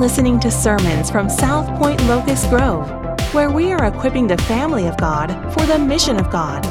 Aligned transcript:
listening 0.00 0.40
to 0.40 0.50
sermons 0.50 1.10
from 1.10 1.28
South 1.28 1.68
Point 1.78 2.02
Locust 2.06 2.48
Grove, 2.48 2.88
where 3.34 3.50
we 3.50 3.70
are 3.70 3.84
equipping 3.84 4.26
the 4.26 4.38
family 4.38 4.86
of 4.86 4.96
God 4.96 5.28
for 5.52 5.66
the 5.66 5.78
mission 5.78 6.18
of 6.18 6.30
God 6.30 6.62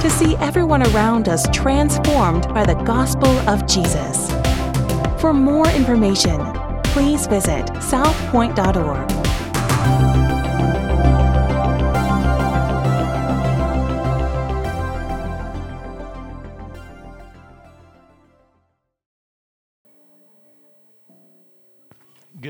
to 0.00 0.08
see 0.08 0.36
everyone 0.36 0.84
around 0.94 1.28
us 1.28 1.48
transformed 1.52 2.46
by 2.54 2.64
the 2.64 2.80
gospel 2.84 3.30
of 3.48 3.66
Jesus. 3.66 4.30
For 5.20 5.32
more 5.34 5.68
information, 5.70 6.38
please 6.84 7.26
visit 7.26 7.66
southpoint.org. 7.82 9.15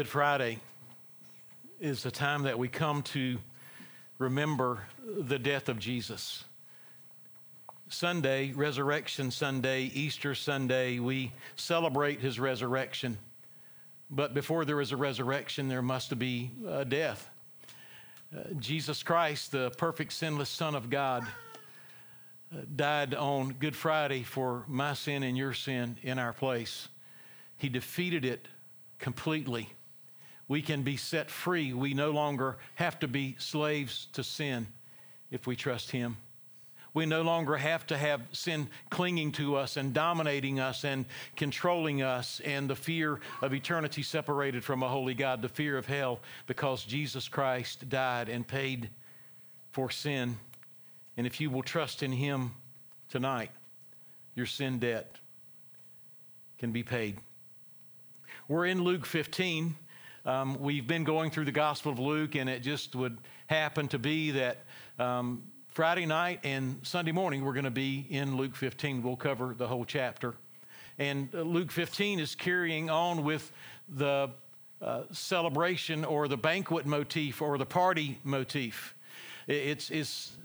Good 0.06 0.12
Friday 0.12 0.60
is 1.80 2.04
the 2.04 2.12
time 2.12 2.44
that 2.44 2.56
we 2.56 2.68
come 2.68 3.02
to 3.02 3.38
remember 4.18 4.84
the 5.04 5.36
death 5.36 5.68
of 5.68 5.80
Jesus. 5.80 6.44
Sunday, 7.88 8.52
Resurrection 8.52 9.32
Sunday, 9.32 9.90
Easter 9.92 10.36
Sunday, 10.36 11.00
we 11.00 11.32
celebrate 11.56 12.20
his 12.20 12.38
resurrection. 12.38 13.18
But 14.08 14.32
before 14.32 14.64
there 14.64 14.80
is 14.80 14.92
a 14.92 14.96
resurrection, 14.96 15.66
there 15.66 15.82
must 15.82 16.16
be 16.16 16.52
a 16.68 16.84
death. 16.84 17.28
Uh, 18.32 18.42
Jesus 18.60 19.02
Christ, 19.02 19.50
the 19.50 19.70
perfect, 19.70 20.12
sinless 20.12 20.50
Son 20.50 20.76
of 20.76 20.88
God, 20.88 21.24
uh, 22.54 22.60
died 22.76 23.12
on 23.12 23.54
Good 23.58 23.74
Friday 23.74 24.22
for 24.22 24.62
my 24.68 24.94
sin 24.94 25.24
and 25.24 25.36
your 25.36 25.52
sin 25.52 25.98
in 26.04 26.20
our 26.20 26.32
place. 26.32 26.86
He 27.56 27.68
defeated 27.68 28.24
it 28.24 28.46
completely. 29.00 29.70
We 30.48 30.62
can 30.62 30.82
be 30.82 30.96
set 30.96 31.30
free. 31.30 31.72
We 31.72 31.94
no 31.94 32.10
longer 32.10 32.56
have 32.76 32.98
to 33.00 33.08
be 33.08 33.36
slaves 33.38 34.08
to 34.12 34.22
sin 34.22 34.68
if 35.30 35.46
we 35.46 35.56
trust 35.56 35.90
Him. 35.90 36.16
We 36.94 37.04
no 37.04 37.20
longer 37.20 37.58
have 37.58 37.86
to 37.88 37.96
have 37.98 38.22
sin 38.32 38.68
clinging 38.88 39.32
to 39.32 39.56
us 39.56 39.76
and 39.76 39.92
dominating 39.92 40.60
us 40.60 40.82
and 40.82 41.04
controlling 41.36 42.00
us 42.00 42.40
and 42.42 42.70
the 42.70 42.74
fear 42.74 43.20
of 43.42 43.52
eternity 43.52 44.02
separated 44.02 44.64
from 44.64 44.82
a 44.82 44.88
holy 44.88 45.12
God, 45.12 45.42
the 45.42 45.48
fear 45.50 45.76
of 45.76 45.84
hell, 45.84 46.20
because 46.46 46.84
Jesus 46.84 47.28
Christ 47.28 47.86
died 47.90 48.30
and 48.30 48.46
paid 48.46 48.88
for 49.72 49.90
sin. 49.90 50.38
And 51.18 51.26
if 51.26 51.38
you 51.38 51.50
will 51.50 51.62
trust 51.62 52.02
in 52.02 52.12
Him 52.12 52.52
tonight, 53.10 53.50
your 54.34 54.46
sin 54.46 54.78
debt 54.78 55.16
can 56.56 56.72
be 56.72 56.82
paid. 56.82 57.18
We're 58.48 58.64
in 58.64 58.82
Luke 58.82 59.04
15. 59.04 59.76
Um, 60.26 60.58
we've 60.58 60.88
been 60.88 61.04
going 61.04 61.30
through 61.30 61.44
the 61.44 61.52
Gospel 61.52 61.92
of 61.92 62.00
Luke, 62.00 62.34
and 62.34 62.50
it 62.50 62.58
just 62.58 62.96
would 62.96 63.16
happen 63.46 63.86
to 63.88 63.98
be 64.00 64.32
that 64.32 64.64
um, 64.98 65.44
Friday 65.68 66.04
night 66.04 66.40
and 66.42 66.80
Sunday 66.82 67.12
morning, 67.12 67.44
we're 67.44 67.52
going 67.52 67.62
to 67.62 67.70
be 67.70 68.04
in 68.10 68.36
Luke 68.36 68.56
15. 68.56 69.04
We'll 69.04 69.14
cover 69.14 69.54
the 69.56 69.68
whole 69.68 69.84
chapter. 69.84 70.34
And 70.98 71.32
uh, 71.32 71.42
Luke 71.42 71.70
15 71.70 72.18
is 72.18 72.34
carrying 72.34 72.90
on 72.90 73.22
with 73.22 73.52
the 73.88 74.30
uh, 74.82 75.02
celebration 75.12 76.04
or 76.04 76.26
the 76.26 76.36
banquet 76.36 76.86
motif 76.86 77.40
or 77.40 77.56
the 77.56 77.64
party 77.64 78.18
motif. 78.24 78.96
It's, 79.46 79.90
it's 79.90 80.36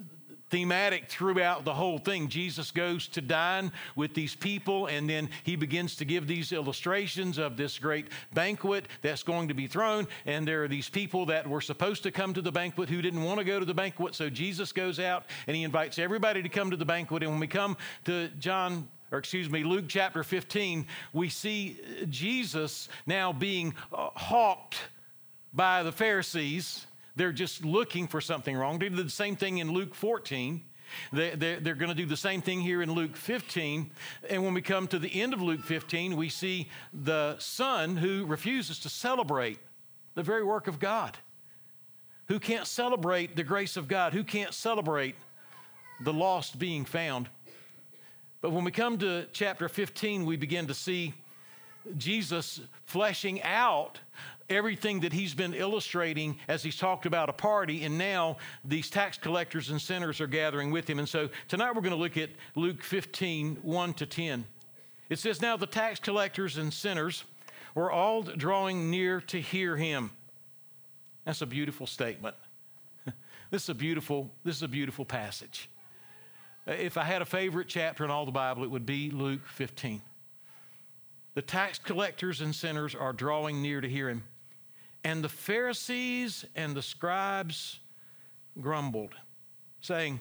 thematic 0.52 1.07
throughout 1.07 1.63
the 1.66 1.73
whole 1.73 1.97
thing. 1.97 2.27
Jesus 2.27 2.69
goes 2.69 3.07
to 3.07 3.21
dine 3.21 3.71
with 3.95 4.13
these 4.13 4.35
people, 4.35 4.88
and 4.88 5.09
then 5.09 5.30
he 5.44 5.55
begins 5.55 5.95
to 5.95 6.05
give 6.05 6.27
these 6.27 6.52
illustrations 6.52 7.38
of 7.38 7.57
this 7.57 7.80
great 7.80 8.07
banquet 8.33 8.88
that's 9.02 9.23
going 9.23 9.47
to 9.47 9.53
be 9.53 9.66
thrown. 9.66 10.07
And 10.25 10.47
there 10.47 10.63
are 10.63 10.67
these 10.67 10.89
people 10.89 11.25
that 11.28 11.47
were 11.47 11.61
supposed 11.61 12.03
to 12.03 12.11
come 12.11 12.34
to 12.34 12.41
the 12.41 12.51
banquet 12.51 12.90
who 12.90 13.01
didn't 13.01 13.23
want 13.23 13.40
to 13.40 13.45
go 13.45 13.59
to 13.59 13.66
the 13.66 13.73
banquet. 13.73 14.13
So 14.13 14.29
Jesus 14.29 14.72
goes 14.73 15.00
out 15.00 15.25
and 15.47 15.56
he 15.56 15.63
invites 15.63 15.97
everybody 15.97 16.44
to 16.44 16.50
come 16.50 16.69
to 16.69 16.78
the 16.78 16.85
banquet. 16.85 17.23
And 17.23 17.31
when 17.31 17.40
we 17.40 17.47
come 17.47 17.78
to 18.06 18.28
John 18.38 18.90
or 19.11 19.17
excuse 19.17 19.50
me, 19.50 19.63
Luke 19.63 19.85
chapter 19.90 20.23
15, 20.23 20.88
we 21.11 21.28
see 21.28 21.78
Jesus 22.09 22.88
now 23.06 23.34
being 23.34 23.73
uh, 23.91 24.09
hawked 24.16 24.78
by 25.53 25.84
the 25.84 25.91
Pharisees 25.91 26.85
they're 27.16 27.31
just 27.31 27.66
looking 27.66 28.07
for 28.07 28.22
something 28.22 28.55
wrong. 28.55 28.79
They 28.79 28.89
did 28.89 29.05
the 29.05 29.09
same 29.09 29.35
thing 29.35 29.57
in 29.57 29.72
Luke 29.72 29.94
14. 29.94 30.61
They, 31.13 31.31
they're, 31.31 31.59
they're 31.59 31.75
going 31.75 31.89
to 31.89 31.95
do 31.95 32.05
the 32.05 32.17
same 32.17 32.41
thing 32.41 32.61
here 32.61 32.81
in 32.81 32.91
Luke 32.91 33.16
15. 33.16 33.91
And 34.29 34.44
when 34.44 34.53
we 34.53 34.61
come 34.61 34.88
to 34.88 34.99
the 34.99 35.22
end 35.22 35.33
of 35.33 35.41
Luke 35.41 35.63
15, 35.63 36.16
we 36.16 36.29
see 36.29 36.69
the 36.94 37.38
son 37.39 37.97
who 37.97 38.25
refuses 38.25 38.79
to 38.79 38.89
celebrate 38.89 39.59
the 40.16 40.23
very 40.23 40.44
work 40.44 40.67
of 40.67 40.79
God, 40.79 41.17
who 42.27 42.39
can't 42.39 42.67
celebrate 42.67 43.35
the 43.35 43.43
grace 43.43 43.78
of 43.78 43.88
God, 43.88 44.13
who 44.13 44.23
can't 44.23 44.53
celebrate 44.53 45.16
the 46.01 46.13
lost 46.13 46.59
being 46.59 46.85
found. 46.85 47.29
But 48.41 48.51
when 48.51 48.63
we 48.63 48.72
come 48.72 48.97
to 48.99 49.28
chapter 49.33 49.69
15, 49.69 50.25
we 50.25 50.35
begin 50.35 50.67
to 50.67 50.73
see 50.73 51.13
Jesus 51.97 52.59
fleshing 52.85 53.41
out 53.43 53.99
everything 54.51 55.00
that 55.00 55.13
he's 55.13 55.34
been 55.34 55.53
illustrating 55.53 56.38
as 56.47 56.62
he's 56.62 56.78
talked 56.78 57.06
about 57.06 57.29
a 57.29 57.34
party, 57.34 57.84
and 57.84 57.97
now 57.97 58.38
these 58.63 58.89
tax 58.89 59.17
collectors 59.17 59.69
and 59.69 59.81
sinners 59.81 60.22
are 60.22 60.28
gathering 60.28 60.69
with 60.69 60.88
him. 60.88 61.00
And 61.00 61.09
so 61.09 61.29
tonight 61.47 61.73
we're 61.73 61.81
going 61.81 61.91
to 61.91 61.95
look 61.95 62.17
at 62.17 62.29
Luke 62.56 62.84
15 62.84 63.57
1 63.61 63.94
to 63.95 64.06
10. 64.06 64.45
It 65.09 65.19
says, 65.19 65.41
Now 65.41 65.57
the 65.57 65.67
tax 65.67 66.00
collectors 66.00 66.57
and 66.57 66.72
sinners 66.73 67.23
were 67.73 67.91
all 67.91 68.22
drawing 68.22 68.91
near 68.91 69.22
to 69.22 69.41
hear 69.41 69.78
him. 69.78 70.11
That's 71.25 71.41
a 71.41 71.45
beautiful 71.45 71.88
statement. 71.88 72.35
this 73.51 73.63
is 73.63 73.69
a 73.69 73.75
beautiful, 73.75 74.29
this 74.44 74.56
is 74.57 74.63
a 74.63 74.67
beautiful 74.67 75.06
passage. 75.06 75.69
If 76.67 76.97
I 76.97 77.03
had 77.03 77.22
a 77.22 77.25
favorite 77.25 77.67
chapter 77.67 78.03
in 78.06 78.11
all 78.11 78.25
the 78.25 78.31
Bible, 78.31 78.63
it 78.63 78.69
would 78.69 78.85
be 78.85 79.09
Luke 79.09 79.47
15. 79.47 80.01
The 81.34 81.41
tax 81.41 81.79
collectors 81.79 82.41
and 82.41 82.53
sinners 82.53 82.94
are 82.94 83.13
drawing 83.13 83.61
near 83.61 83.81
to 83.81 83.90
hear 83.90 84.09
him. 84.09 84.23
And 85.03 85.23
the 85.23 85.29
Pharisees 85.29 86.45
and 86.56 86.75
the 86.75 86.81
scribes 86.81 87.79
grumbled, 88.59 89.16
saying, 89.81 90.19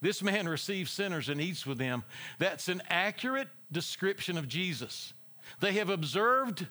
This 0.00 0.22
man 0.22 0.48
receives 0.48 0.90
sinners 0.90 1.28
and 1.28 1.40
eats 1.40 1.66
with 1.66 1.78
them. 1.78 2.04
That's 2.38 2.68
an 2.68 2.82
accurate 2.88 3.48
description 3.70 4.36
of 4.36 4.48
Jesus. 4.48 5.12
They 5.60 5.72
have 5.74 5.90
observed 5.90 6.66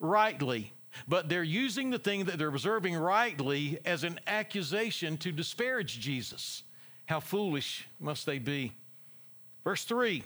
rightly, 0.00 0.72
but 1.06 1.28
they're 1.28 1.42
using 1.42 1.90
the 1.90 1.98
thing 1.98 2.24
that 2.24 2.38
they're 2.38 2.48
observing 2.48 2.96
rightly 2.96 3.78
as 3.84 4.04
an 4.04 4.18
accusation 4.26 5.16
to 5.18 5.32
disparage 5.32 6.00
Jesus. 6.00 6.62
How 7.06 7.20
foolish 7.20 7.86
must 8.00 8.26
they 8.26 8.38
be? 8.38 8.72
Verse 9.62 9.84
3 9.84 10.22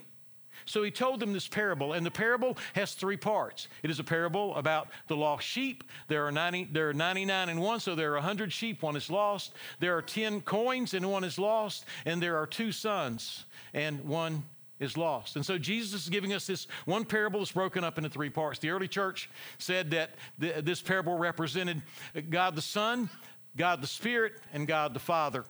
so 0.69 0.83
he 0.83 0.91
told 0.91 1.21
them 1.21 1.33
this 1.33 1.49
parable, 1.49 1.95
and 1.95 2.05
the 2.05 2.11
parable 2.11 2.59
has 2.75 2.93
three 2.93 3.17
parts. 3.17 3.69
It 3.83 3.91
is 3.91 3.99
a 3.99 4.05
parable 4.05 4.55
about 4.57 4.89
the 5.07 5.17
lost 5.17 5.47
sheep. 5.47 5.83
There 6.09 6.27
are 6.27 6.33
90, 6.33 6.69
there 6.73 6.91
are 6.91 6.95
99 6.95 7.49
and 7.49 7.61
one, 7.61 7.81
so 7.81 7.95
there 7.95 8.13
are 8.13 8.17
100 8.17 8.53
sheep, 8.53 8.83
one 8.83 8.95
is 8.95 9.11
lost. 9.11 9.55
There 9.81 9.97
are 9.97 10.03
10 10.03 10.43
coins, 10.43 10.93
and 10.93 11.11
one 11.11 11.25
is 11.25 11.39
lost. 11.39 11.87
And 12.05 12.23
there 12.23 12.37
are 12.37 12.47
two 12.47 12.71
sons, 12.71 13.47
and 13.73 14.05
one 14.05 14.45
is 14.79 14.97
lost. 14.97 15.37
And 15.37 15.45
so 15.45 15.57
Jesus 15.57 16.03
is 16.03 16.09
giving 16.11 16.35
us 16.35 16.47
this 16.47 16.69
one 16.85 17.05
parable 17.05 17.41
that's 17.41 17.53
broken 17.53 17.83
up 17.83 17.97
into 17.97 18.11
three 18.11 18.31
parts. 18.31 18.59
The 18.59 18.71
early 18.71 18.89
church 18.89 19.31
said 19.59 19.91
that 19.93 20.11
this 20.39 20.83
parable 20.83 21.17
represented 21.17 21.83
God 22.29 22.55
the 22.55 22.63
Son, 22.63 23.09
God 23.57 23.81
the 23.81 23.87
Spirit, 23.87 24.35
and 24.53 24.67
God 24.67 24.93
the 24.93 25.01
Father. 25.01 25.45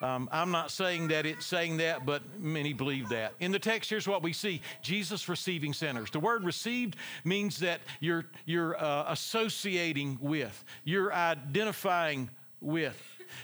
Um, 0.00 0.30
I'm 0.32 0.50
not 0.50 0.70
saying 0.70 1.08
that 1.08 1.26
it's 1.26 1.44
saying 1.44 1.76
that, 1.78 2.06
but 2.06 2.22
many 2.38 2.72
believe 2.72 3.10
that. 3.10 3.34
In 3.38 3.52
the 3.52 3.58
text, 3.58 3.90
here's 3.90 4.08
what 4.08 4.22
we 4.22 4.32
see 4.32 4.62
Jesus 4.80 5.28
receiving 5.28 5.74
sinners. 5.74 6.10
The 6.10 6.20
word 6.20 6.42
received 6.42 6.96
means 7.22 7.58
that 7.58 7.80
you're, 8.00 8.24
you're 8.46 8.82
uh, 8.82 9.12
associating 9.12 10.18
with, 10.20 10.64
you're 10.84 11.12
identifying 11.12 12.30
with. 12.62 12.98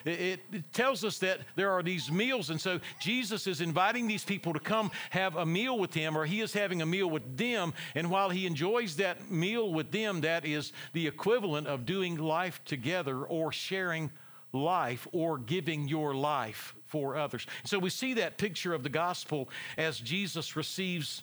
It, 0.05 0.41
it, 0.53 0.73
tells 0.73 1.05
us 1.05 1.19
that 1.19 1.41
there 1.55 1.71
are 1.71 1.83
these 1.83 2.11
meals, 2.11 2.51
and 2.51 2.61
so 2.61 2.81
Jesus 3.01 3.47
is 3.47 3.61
inviting 3.61 4.09
these 4.09 4.25
people 4.25 4.53
to 4.53 4.59
come 4.59 4.91
have 5.11 5.37
a 5.37 5.47
meal 5.47 5.79
with 5.79 5.95
him, 5.95 6.17
or 6.17 6.25
he 6.25 6.41
is 6.41 6.53
having 6.53 6.83
a 6.83 6.87
meal 6.87 7.09
with 7.09 7.37
them. 7.37 7.73
And 7.95 8.11
while 8.11 8.31
he 8.31 8.47
enjoys 8.47 8.97
that 8.97 9.31
meal 9.31 9.73
with 9.73 9.93
them, 9.93 10.23
that 10.23 10.45
is 10.45 10.73
the 10.93 11.07
equivalent 11.07 11.67
of 11.67 11.87
doing 11.87 12.17
life 12.17 12.61
together 12.65 13.23
or 13.23 13.53
sharing 13.53 14.11
life 14.53 15.07
or 15.13 15.39
giving 15.39 15.89
your 15.89 16.15
life 16.15 16.75
for 16.85 17.17
others. 17.17 17.47
So 17.65 17.79
we 17.79 17.91
see 17.91 18.15
that 18.15 18.39
picture 18.39 18.75
of 18.75 18.83
the 18.83 18.89
gospel 18.89 19.49
as 19.77 19.99
Jesus 19.99 20.57
receives 20.57 21.23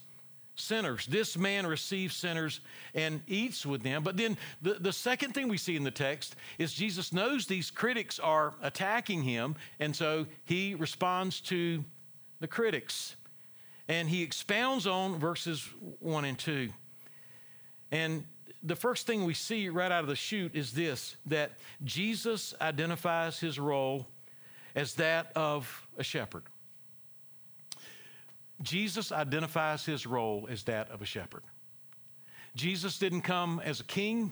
sinners. 0.56 1.06
This 1.08 1.38
man 1.38 1.66
receives 1.66 2.16
sinners 2.16 2.60
and 2.94 3.22
eats 3.28 3.66
with 3.66 3.82
them. 3.82 4.04
But 4.04 4.18
then 4.18 4.38
the, 4.62 4.74
the 4.76 4.94
second 4.94 5.34
thing 5.34 5.48
we 5.48 5.58
see 5.58 5.76
in 5.76 5.84
the 5.84 5.92
text 5.92 6.36
is 6.60 6.74
Jesus 6.74 7.12
knows 7.12 7.48
these 7.48 7.72
critics 7.72 8.20
are 8.20 8.54
attacking 8.62 9.24
him, 9.24 9.56
and 9.80 9.96
so 9.96 10.28
he 10.46 10.76
responds 10.76 11.42
to 11.42 11.84
the 12.40 12.48
critics. 12.48 13.16
And 13.88 14.08
he 14.08 14.24
expounds 14.24 14.88
on 14.88 15.20
verses 15.20 15.68
1 16.00 16.26
and 16.26 16.38
2. 16.38 16.70
And 17.92 18.26
the 18.64 18.76
first 18.76 19.06
thing 19.06 19.26
we 19.26 19.34
see 19.34 19.70
right 19.70 19.92
out 19.92 20.02
of 20.02 20.08
the 20.08 20.16
chute 20.16 20.56
is 20.56 20.72
this 20.72 21.18
that 21.26 21.52
Jesus 21.84 22.54
identifies 22.62 23.40
his 23.40 23.60
role 23.60 24.08
as 24.76 24.96
that 24.96 25.32
of 25.36 25.88
a 25.98 26.04
shepherd. 26.04 26.44
Jesus 28.62 29.12
identifies 29.12 29.86
his 29.86 30.08
role 30.08 30.48
as 30.50 30.64
that 30.64 30.90
of 30.90 31.02
a 31.02 31.06
shepherd. 31.06 31.44
Jesus 32.56 32.98
didn't 32.98 33.22
come 33.22 33.62
as 33.64 33.80
a 33.82 33.84
king. 33.84 34.32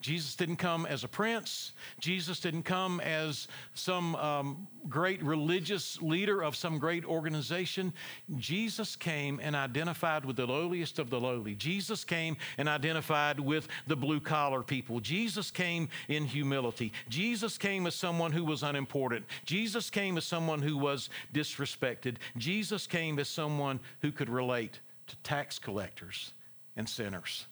Jesus 0.00 0.36
didn't 0.36 0.56
come 0.56 0.84
as 0.86 1.04
a 1.04 1.08
prince. 1.08 1.72
Jesus 1.98 2.38
didn't 2.38 2.64
come 2.64 3.00
as 3.00 3.48
some 3.74 4.14
um, 4.16 4.68
great 4.88 5.22
religious 5.22 6.00
leader 6.02 6.42
of 6.42 6.54
some 6.54 6.78
great 6.78 7.04
organization. 7.04 7.92
Jesus 8.36 8.94
came 8.94 9.40
and 9.42 9.56
identified 9.56 10.24
with 10.24 10.36
the 10.36 10.46
lowliest 10.46 10.98
of 10.98 11.08
the 11.08 11.18
lowly. 11.18 11.54
Jesus 11.54 12.04
came 12.04 12.36
and 12.58 12.68
identified 12.68 13.40
with 13.40 13.68
the 13.86 13.96
blue 13.96 14.20
collar 14.20 14.62
people. 14.62 15.00
Jesus 15.00 15.50
came 15.50 15.88
in 16.08 16.26
humility. 16.26 16.92
Jesus 17.08 17.56
came 17.56 17.86
as 17.86 17.94
someone 17.94 18.32
who 18.32 18.44
was 18.44 18.62
unimportant. 18.62 19.24
Jesus 19.44 19.88
came 19.88 20.18
as 20.18 20.24
someone 20.24 20.60
who 20.60 20.76
was 20.76 21.08
disrespected. 21.32 22.16
Jesus 22.36 22.86
came 22.86 23.18
as 23.18 23.28
someone 23.28 23.80
who 24.02 24.12
could 24.12 24.28
relate 24.28 24.78
to 25.06 25.16
tax 25.18 25.58
collectors 25.58 26.32
and 26.76 26.88
sinners. 26.88 27.46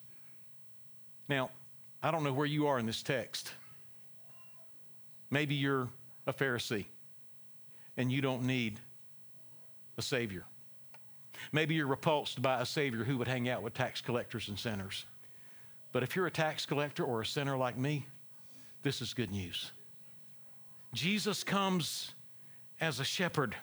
Now, 1.28 1.50
I 2.04 2.10
don't 2.10 2.22
know 2.22 2.34
where 2.34 2.44
you 2.44 2.66
are 2.66 2.78
in 2.78 2.84
this 2.84 3.02
text. 3.02 3.50
Maybe 5.30 5.54
you're 5.54 5.88
a 6.26 6.34
Pharisee 6.34 6.84
and 7.96 8.12
you 8.12 8.20
don't 8.20 8.42
need 8.42 8.78
a 9.96 10.02
Savior. 10.02 10.44
Maybe 11.50 11.74
you're 11.74 11.86
repulsed 11.86 12.42
by 12.42 12.60
a 12.60 12.66
Savior 12.66 13.04
who 13.04 13.16
would 13.16 13.26
hang 13.26 13.48
out 13.48 13.62
with 13.62 13.72
tax 13.72 14.02
collectors 14.02 14.50
and 14.50 14.58
sinners. 14.58 15.06
But 15.92 16.02
if 16.02 16.14
you're 16.14 16.26
a 16.26 16.30
tax 16.30 16.66
collector 16.66 17.02
or 17.02 17.22
a 17.22 17.26
sinner 17.26 17.56
like 17.56 17.78
me, 17.78 18.06
this 18.82 19.00
is 19.00 19.14
good 19.14 19.30
news. 19.30 19.72
Jesus 20.92 21.42
comes 21.42 22.12
as 22.82 23.00
a 23.00 23.04
shepherd. 23.04 23.56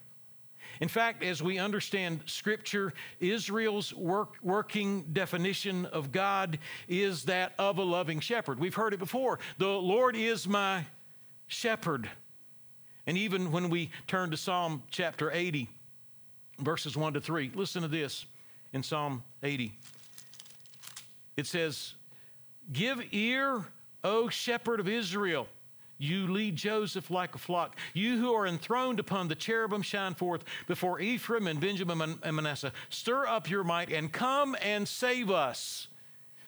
In 0.82 0.88
fact, 0.88 1.24
as 1.24 1.44
we 1.44 1.60
understand 1.60 2.22
Scripture, 2.26 2.92
Israel's 3.20 3.94
work, 3.94 4.34
working 4.42 5.04
definition 5.14 5.86
of 5.86 6.12
God 6.12 6.58
is 6.88 7.26
that 7.26 7.54
of 7.60 7.78
a 7.78 7.84
loving 7.84 8.20
shepherd. 8.20 8.60
We've 8.60 8.74
heard 8.74 8.96
it 8.96 9.00
before. 9.00 9.38
The 9.60 9.68
Lord 9.68 10.16
is 10.16 10.48
my 10.48 10.86
shepherd. 11.46 12.10
And 13.06 13.16
even 13.16 13.52
when 13.52 13.70
we 13.70 13.92
turn 14.08 14.32
to 14.32 14.38
Psalm 14.38 14.82
chapter 14.90 15.30
80, 15.32 15.70
verses 16.58 16.98
1 16.98 17.14
to 17.14 17.22
3, 17.22 17.52
listen 17.54 17.84
to 17.84 17.88
this 17.88 18.26
in 18.74 18.82
Psalm 18.82 19.22
80. 19.44 19.74
It 21.38 21.46
says, 21.46 21.94
Give 22.74 23.04
ear, 23.12 23.66
O 24.04 24.30
shepherd 24.30 24.80
of 24.80 24.88
Israel. 24.88 25.48
You 26.02 26.26
lead 26.26 26.56
Joseph 26.56 27.12
like 27.12 27.36
a 27.36 27.38
flock. 27.38 27.78
You 27.94 28.18
who 28.18 28.34
are 28.34 28.48
enthroned 28.48 29.00
upon 29.00 29.28
the 29.28 29.36
cherubim 29.36 29.84
shine 29.84 30.16
forth 30.16 30.44
before 30.66 31.00
Ephraim 31.00 31.46
and 31.46 31.62
Benjamin 31.62 32.18
and 32.24 32.36
Manasseh. 32.36 32.74
Stir 32.90 33.28
up 33.28 33.48
your 33.48 33.64
might 33.64 33.92
and 33.92 34.12
come 34.12 34.58
and 34.64 34.88
save 34.88 35.30
us. 35.30 35.90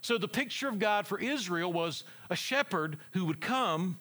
So 0.01 0.17
the 0.17 0.27
picture 0.27 0.67
of 0.67 0.79
God 0.79 1.05
for 1.05 1.19
Israel 1.19 1.71
was 1.71 2.03
a 2.31 2.35
shepherd 2.35 2.97
who 3.11 3.25
would 3.25 3.41
come 3.41 3.99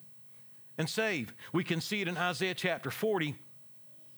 and 0.78 0.88
save. 0.88 1.34
We 1.52 1.64
can 1.64 1.82
see 1.82 2.00
it 2.00 2.08
in 2.08 2.16
Isaiah 2.16 2.54
chapter 2.54 2.90
40. 2.90 3.34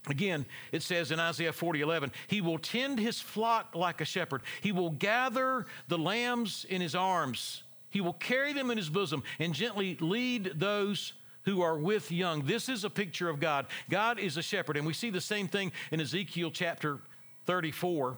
Again, 0.06 0.46
it 0.70 0.84
says 0.84 1.10
in 1.10 1.18
Isaiah 1.18 1.52
40, 1.52 1.80
11, 1.80 2.12
He 2.28 2.42
will 2.42 2.58
tend 2.58 3.00
His 3.00 3.20
flock 3.20 3.74
like 3.74 4.00
a 4.00 4.04
shepherd. 4.04 4.42
He 4.60 4.70
will 4.70 4.90
gather 4.90 5.66
the 5.88 5.98
lambs 5.98 6.64
in 6.68 6.80
His 6.80 6.94
arms. 6.94 7.64
He 7.90 8.00
will 8.00 8.12
carry 8.12 8.52
them 8.52 8.70
in 8.70 8.78
His 8.78 8.88
bosom 8.88 9.24
and 9.40 9.52
gently 9.52 9.96
lead 10.00 10.52
those 10.54 11.14
who 11.44 11.62
are 11.62 11.76
with 11.76 12.10
young. 12.10 12.42
This 12.42 12.68
is 12.68 12.84
a 12.84 12.90
picture 12.90 13.28
of 13.28 13.38
God. 13.38 13.66
God 13.88 14.18
is 14.18 14.36
a 14.36 14.42
shepherd. 14.42 14.76
And 14.76 14.86
we 14.86 14.92
see 14.92 15.10
the 15.10 15.20
same 15.20 15.48
thing 15.48 15.72
in 15.90 16.00
Ezekiel 16.00 16.50
chapter 16.50 16.98
34. 17.46 18.16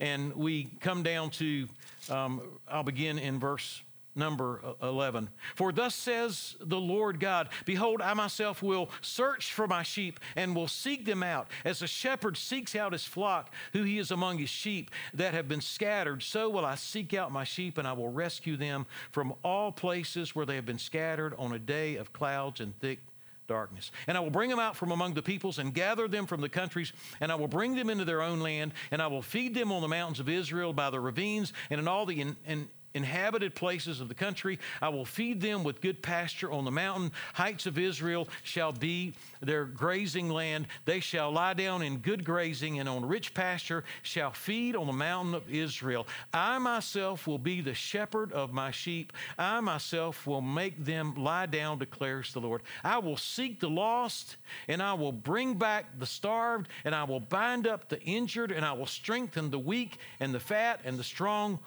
And 0.00 0.34
we 0.34 0.70
come 0.80 1.02
down 1.02 1.30
to, 1.30 1.68
um, 2.10 2.40
I'll 2.68 2.82
begin 2.82 3.18
in 3.18 3.38
verse 3.38 3.82
number 4.14 4.60
11. 4.82 5.28
For 5.54 5.72
thus 5.72 5.94
says 5.94 6.56
the 6.60 6.80
Lord 6.80 7.20
God 7.20 7.48
Behold, 7.64 8.00
I 8.00 8.14
myself 8.14 8.62
will 8.62 8.90
search 9.00 9.52
for 9.52 9.66
my 9.66 9.82
sheep 9.82 10.20
and 10.36 10.54
will 10.54 10.68
seek 10.68 11.04
them 11.04 11.22
out. 11.22 11.48
As 11.64 11.82
a 11.82 11.86
shepherd 11.86 12.36
seeks 12.36 12.74
out 12.76 12.92
his 12.92 13.04
flock, 13.04 13.52
who 13.72 13.82
he 13.82 13.98
is 13.98 14.10
among 14.10 14.38
his 14.38 14.50
sheep 14.50 14.90
that 15.14 15.34
have 15.34 15.48
been 15.48 15.60
scattered, 15.60 16.22
so 16.22 16.48
will 16.48 16.64
I 16.64 16.74
seek 16.76 17.14
out 17.14 17.32
my 17.32 17.44
sheep 17.44 17.78
and 17.78 17.86
I 17.86 17.92
will 17.92 18.10
rescue 18.10 18.56
them 18.56 18.86
from 19.10 19.34
all 19.42 19.72
places 19.72 20.34
where 20.34 20.46
they 20.46 20.56
have 20.56 20.66
been 20.66 20.78
scattered 20.78 21.34
on 21.38 21.52
a 21.52 21.58
day 21.58 21.96
of 21.96 22.12
clouds 22.12 22.60
and 22.60 22.78
thick 22.78 23.00
darkness. 23.46 23.90
And 24.06 24.16
I 24.16 24.20
will 24.20 24.30
bring 24.30 24.50
them 24.50 24.58
out 24.58 24.76
from 24.76 24.90
among 24.90 25.14
the 25.14 25.22
peoples 25.22 25.58
and 25.58 25.74
gather 25.74 26.08
them 26.08 26.26
from 26.26 26.40
the 26.40 26.48
countries, 26.48 26.92
and 27.20 27.30
I 27.30 27.34
will 27.34 27.48
bring 27.48 27.74
them 27.74 27.90
into 27.90 28.04
their 28.04 28.22
own 28.22 28.40
land, 28.40 28.72
and 28.90 29.02
I 29.02 29.06
will 29.06 29.22
feed 29.22 29.54
them 29.54 29.72
on 29.72 29.82
the 29.82 29.88
mountains 29.88 30.20
of 30.20 30.28
Israel 30.28 30.72
by 30.72 30.90
the 30.90 31.00
ravines 31.00 31.52
and 31.70 31.78
in 31.78 31.88
all 31.88 32.06
the 32.06 32.20
in, 32.20 32.36
in 32.46 32.68
inhabited 32.94 33.54
places 33.54 34.00
of 34.00 34.08
the 34.08 34.14
country. 34.14 34.58
I 34.80 34.88
will 34.88 35.04
feed 35.04 35.40
them 35.40 35.64
with 35.64 35.80
good 35.80 36.02
pasture 36.02 36.50
on 36.50 36.64
the 36.64 36.70
mountain. 36.70 37.12
Heights 37.34 37.66
of 37.66 37.78
Israel 37.78 38.28
shall 38.42 38.72
be 38.72 39.14
their 39.40 39.64
grazing 39.64 40.30
land. 40.30 40.68
They 40.84 41.00
shall 41.00 41.32
lie 41.32 41.54
down 41.54 41.82
in 41.82 41.98
good 41.98 42.24
grazing, 42.24 42.78
and 42.78 42.88
on 42.88 43.04
rich 43.04 43.34
pasture 43.34 43.84
shall 44.02 44.30
feed 44.30 44.76
on 44.76 44.86
the 44.86 44.92
mountain 44.92 45.34
of 45.34 45.50
Israel. 45.50 46.06
I 46.32 46.58
myself 46.58 47.26
will 47.26 47.38
be 47.38 47.60
the 47.60 47.74
shepherd 47.74 48.32
of 48.32 48.52
my 48.52 48.70
sheep. 48.70 49.12
I 49.36 49.60
myself 49.60 50.26
will 50.26 50.40
make 50.40 50.84
them 50.84 51.14
lie 51.16 51.46
down, 51.46 51.78
declares 51.78 52.32
the 52.32 52.40
Lord. 52.40 52.62
I 52.82 52.98
will 52.98 53.16
seek 53.16 53.60
the 53.60 53.68
lost, 53.68 54.36
and 54.68 54.82
I 54.82 54.94
will 54.94 55.12
bring 55.12 55.54
back 55.54 55.98
the 55.98 56.06
starved, 56.06 56.68
and 56.84 56.94
I 56.94 57.04
will 57.04 57.20
bind 57.20 57.66
up 57.66 57.88
the 57.88 58.00
injured, 58.02 58.52
and 58.52 58.64
I 58.64 58.72
will 58.72 58.86
strengthen 58.86 59.50
the 59.50 59.58
weak 59.58 59.98
and 60.20 60.32
the 60.32 60.40
fat 60.40 60.80
and 60.84 60.98
the 60.98 61.04
strong 61.04 61.58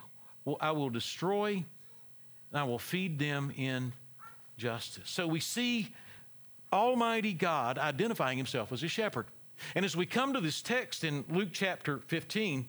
I 0.62 0.72
will 0.72 0.90
destroy, 0.90 1.64
and 2.52 2.60
I 2.60 2.64
will 2.64 2.80
feed 2.80 3.20
them 3.20 3.52
in 3.56 3.94
justice. 4.58 5.10
So 5.10 5.28
we 5.28 5.40
see 5.40 5.94
Almighty 6.72 7.34
God 7.34 7.78
identifying 7.78 8.38
himself 8.38 8.72
as 8.72 8.84
a 8.84 8.88
shepherd. 8.88 9.26
And 9.76 9.84
as 9.84 9.96
we 9.96 10.06
come 10.06 10.34
to 10.34 10.42
this 10.42 10.62
text 10.62 11.04
in 11.04 11.26
Luke 11.30 11.50
chapter 11.52 12.00
15, 12.08 12.68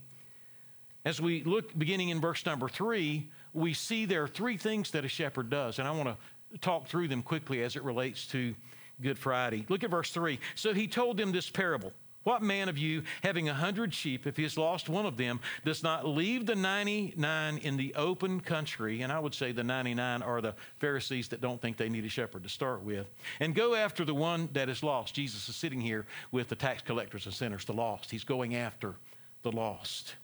as 1.05 1.21
we 1.21 1.43
look 1.45 1.77
beginning 1.79 2.09
in 2.11 2.21
verse 2.21 2.45
number 2.45 2.69
three, 2.69 3.29
we 3.53 3.73
see 3.75 4.05
there 4.05 4.25
are 4.25 4.29
three 4.29 4.57
things 4.57 4.91
that 4.93 5.05
a 5.05 5.09
shepherd 5.09 5.51
does. 5.51 5.79
And 5.79 5.87
I 5.87 5.91
want 5.91 6.09
to 6.09 6.59
talk 6.59 6.89
through 6.89 7.09
them 7.09 7.23
quickly 7.23 7.63
as 7.63 7.77
it 7.77 7.83
relates 7.83 8.27
to 8.29 8.55
Good 9.01 9.19
Friday. 9.19 9.65
Look 9.69 9.85
at 9.85 9.91
verse 9.91 10.11
three. 10.11 10.41
So 10.55 10.75
he 10.75 10.89
told 10.89 11.17
them 11.17 11.33
this 11.33 11.49
parable. 11.49 11.93
What 12.29 12.43
man 12.43 12.69
of 12.69 12.77
you, 12.77 13.05
having 13.23 13.49
a 13.49 13.55
hundred 13.55 13.95
sheep, 13.95 14.27
if 14.27 14.37
he 14.37 14.43
has 14.43 14.59
lost 14.59 14.91
one 14.91 15.07
of 15.07 15.17
them, 15.17 15.41
does 15.65 15.83
not 15.83 16.07
leave 16.07 16.45
the 16.45 16.55
99 16.55 17.57
in 17.57 17.79
the 17.79 17.95
open 17.95 18.41
country? 18.41 19.01
And 19.01 19.11
I 19.11 19.19
would 19.19 19.35
say 19.35 19.51
the 19.51 19.65
99 19.65 20.21
are 20.21 20.43
the 20.43 20.55
Pharisees 20.77 21.29
that 21.29 21.41
don't 21.41 21.59
think 21.59 21.79
they 21.79 21.89
need 21.89 22.05
a 22.05 22.11
shepherd 22.11 22.43
to 22.43 22.51
start 22.51 22.83
with, 22.83 23.07
and 23.41 23.55
go 23.55 23.75
after 23.75 24.05
the 24.05 24.13
one 24.13 24.51
that 24.53 24.69
is 24.69 24.83
lost. 24.83 25.15
Jesus 25.15 25.49
is 25.49 25.57
sitting 25.57 25.81
here 25.81 26.05
with 26.31 26.51
the 26.51 26.55
tax 26.55 26.83
collectors 26.83 27.25
and 27.25 27.35
sinners, 27.35 27.65
the 27.65 27.73
lost. 27.73 28.11
He's 28.11 28.25
going 28.25 28.55
after 28.55 28.97
the 29.41 29.51
lost. 29.51 30.15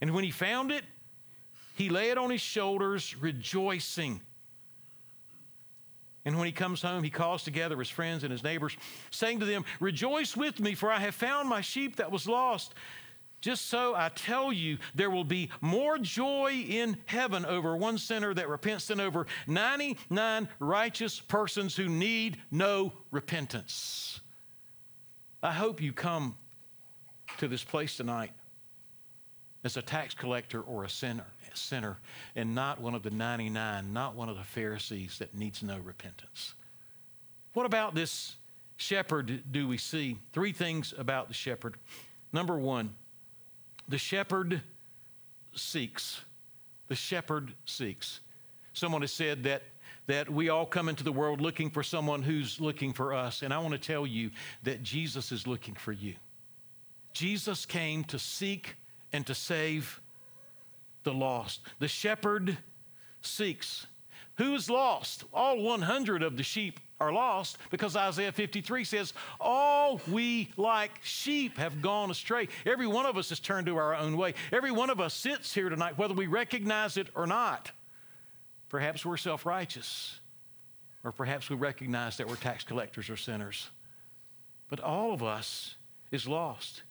And 0.00 0.12
when 0.12 0.24
he 0.24 0.32
found 0.32 0.72
it, 0.72 0.82
he 1.76 1.88
lay 1.88 2.10
it 2.10 2.18
on 2.18 2.30
his 2.30 2.40
shoulders, 2.40 3.16
rejoicing. 3.16 4.20
And 6.24 6.38
when 6.38 6.46
he 6.46 6.52
comes 6.52 6.80
home, 6.80 7.02
he 7.02 7.10
calls 7.10 7.42
together 7.42 7.78
his 7.78 7.90
friends 7.90 8.22
and 8.24 8.32
his 8.32 8.42
neighbors, 8.42 8.76
saying 9.10 9.40
to 9.40 9.46
them, 9.46 9.64
Rejoice 9.78 10.36
with 10.36 10.58
me, 10.58 10.74
for 10.74 10.90
I 10.90 10.98
have 11.00 11.14
found 11.14 11.48
my 11.48 11.60
sheep 11.60 11.96
that 11.96 12.10
was 12.10 12.26
lost. 12.26 12.74
Just 13.42 13.66
so 13.66 13.94
I 13.94 14.08
tell 14.08 14.50
you, 14.50 14.78
there 14.94 15.10
will 15.10 15.24
be 15.24 15.50
more 15.60 15.98
joy 15.98 16.64
in 16.66 16.96
heaven 17.04 17.44
over 17.44 17.76
one 17.76 17.98
sinner 17.98 18.32
that 18.32 18.48
repents 18.48 18.86
than 18.86 19.00
over 19.00 19.26
99 19.46 20.48
righteous 20.60 21.20
persons 21.20 21.76
who 21.76 21.86
need 21.86 22.38
no 22.50 22.94
repentance. 23.10 24.20
I 25.42 25.52
hope 25.52 25.82
you 25.82 25.92
come 25.92 26.36
to 27.36 27.46
this 27.46 27.62
place 27.62 27.98
tonight 27.98 28.30
as 29.64 29.76
a 29.76 29.82
tax 29.82 30.14
collector 30.14 30.60
or 30.60 30.84
a 30.84 30.90
sinner 30.90 31.26
sinner 31.54 31.98
and 32.36 32.54
not 32.54 32.80
one 32.80 32.94
of 32.94 33.02
the 33.02 33.10
99, 33.10 33.92
not 33.92 34.14
one 34.14 34.28
of 34.28 34.36
the 34.36 34.44
Pharisees 34.44 35.18
that 35.18 35.34
needs 35.34 35.62
no 35.62 35.78
repentance. 35.78 36.54
What 37.52 37.66
about 37.66 37.94
this 37.94 38.36
shepherd 38.76 39.44
do 39.50 39.68
we 39.68 39.78
see? 39.78 40.18
Three 40.32 40.52
things 40.52 40.92
about 40.96 41.28
the 41.28 41.34
shepherd. 41.34 41.76
Number 42.32 42.58
one, 42.58 42.94
the 43.88 43.98
shepherd 43.98 44.62
seeks. 45.54 46.20
The 46.88 46.96
shepherd 46.96 47.54
seeks. 47.64 48.20
Someone 48.72 49.02
has 49.02 49.12
said 49.12 49.44
that 49.44 49.62
that 50.06 50.28
we 50.28 50.50
all 50.50 50.66
come 50.66 50.90
into 50.90 51.02
the 51.02 51.12
world 51.12 51.40
looking 51.40 51.70
for 51.70 51.82
someone 51.82 52.22
who's 52.22 52.60
looking 52.60 52.92
for 52.92 53.14
us. 53.14 53.40
And 53.40 53.54
I 53.54 53.58
want 53.58 53.72
to 53.72 53.78
tell 53.78 54.06
you 54.06 54.30
that 54.62 54.82
Jesus 54.82 55.32
is 55.32 55.46
looking 55.46 55.74
for 55.74 55.92
you. 55.92 56.14
Jesus 57.14 57.64
came 57.64 58.04
to 58.04 58.18
seek 58.18 58.76
and 59.14 59.24
to 59.28 59.34
save 59.34 60.00
the 61.04 61.14
lost. 61.14 61.60
The 61.78 61.86
shepherd 61.86 62.58
seeks. 63.20 63.86
Who 64.38 64.56
is 64.56 64.68
lost? 64.68 65.22
All 65.32 65.62
100 65.62 66.24
of 66.24 66.36
the 66.36 66.42
sheep 66.42 66.80
are 67.00 67.12
lost 67.12 67.58
because 67.70 67.94
Isaiah 67.94 68.32
53 68.32 68.82
says, 68.82 69.12
All 69.40 70.00
we 70.10 70.50
like 70.56 70.90
sheep 71.04 71.58
have 71.58 71.80
gone 71.80 72.10
astray. 72.10 72.48
Every 72.66 72.88
one 72.88 73.06
of 73.06 73.16
us 73.16 73.28
has 73.28 73.38
turned 73.38 73.66
to 73.66 73.76
our 73.76 73.94
own 73.94 74.16
way. 74.16 74.34
Every 74.50 74.72
one 74.72 74.90
of 74.90 74.98
us 74.98 75.14
sits 75.14 75.54
here 75.54 75.68
tonight, 75.68 75.96
whether 75.96 76.14
we 76.14 76.26
recognize 76.26 76.96
it 76.96 77.06
or 77.14 77.28
not. 77.28 77.70
Perhaps 78.68 79.06
we're 79.06 79.16
self 79.16 79.46
righteous, 79.46 80.18
or 81.04 81.12
perhaps 81.12 81.48
we 81.48 81.54
recognize 81.54 82.16
that 82.16 82.26
we're 82.26 82.34
tax 82.34 82.64
collectors 82.64 83.08
or 83.08 83.16
sinners. 83.16 83.68
But 84.68 84.80
all 84.80 85.12
of 85.12 85.22
us 85.22 85.76
is 86.10 86.26
lost. 86.26 86.82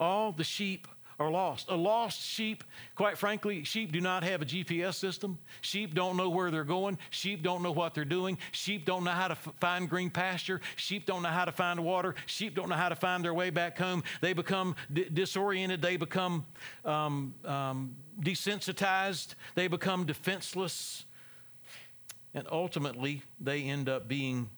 All 0.00 0.32
the 0.32 0.42
sheep 0.42 0.88
are 1.18 1.30
lost. 1.30 1.68
A 1.68 1.74
lost 1.74 2.20
sheep, 2.20 2.62
quite 2.94 3.18
frankly, 3.18 3.64
sheep 3.64 3.90
do 3.90 4.00
not 4.00 4.22
have 4.22 4.40
a 4.40 4.44
GPS 4.44 4.94
system. 4.94 5.38
Sheep 5.60 5.94
don't 5.94 6.16
know 6.16 6.28
where 6.28 6.50
they're 6.50 6.62
going. 6.62 6.96
Sheep 7.10 7.42
don't 7.42 7.62
know 7.62 7.72
what 7.72 7.94
they're 7.94 8.04
doing. 8.04 8.38
Sheep 8.52 8.84
don't 8.84 9.02
know 9.02 9.10
how 9.10 9.28
to 9.28 9.32
f- 9.32 9.52
find 9.58 9.90
green 9.90 10.10
pasture. 10.10 10.60
Sheep 10.76 11.06
don't 11.06 11.22
know 11.22 11.28
how 11.28 11.44
to 11.44 11.50
find 11.50 11.84
water. 11.84 12.14
Sheep 12.26 12.54
don't 12.54 12.68
know 12.68 12.76
how 12.76 12.88
to 12.88 12.94
find 12.94 13.24
their 13.24 13.34
way 13.34 13.50
back 13.50 13.76
home. 13.76 14.04
They 14.20 14.32
become 14.32 14.76
d- 14.92 15.08
disoriented. 15.12 15.82
They 15.82 15.96
become 15.96 16.46
um, 16.84 17.34
um, 17.44 17.96
desensitized. 18.20 19.34
They 19.56 19.66
become 19.66 20.06
defenseless. 20.06 21.04
And 22.32 22.46
ultimately, 22.52 23.22
they 23.40 23.62
end 23.62 23.88
up 23.88 24.06
being 24.06 24.50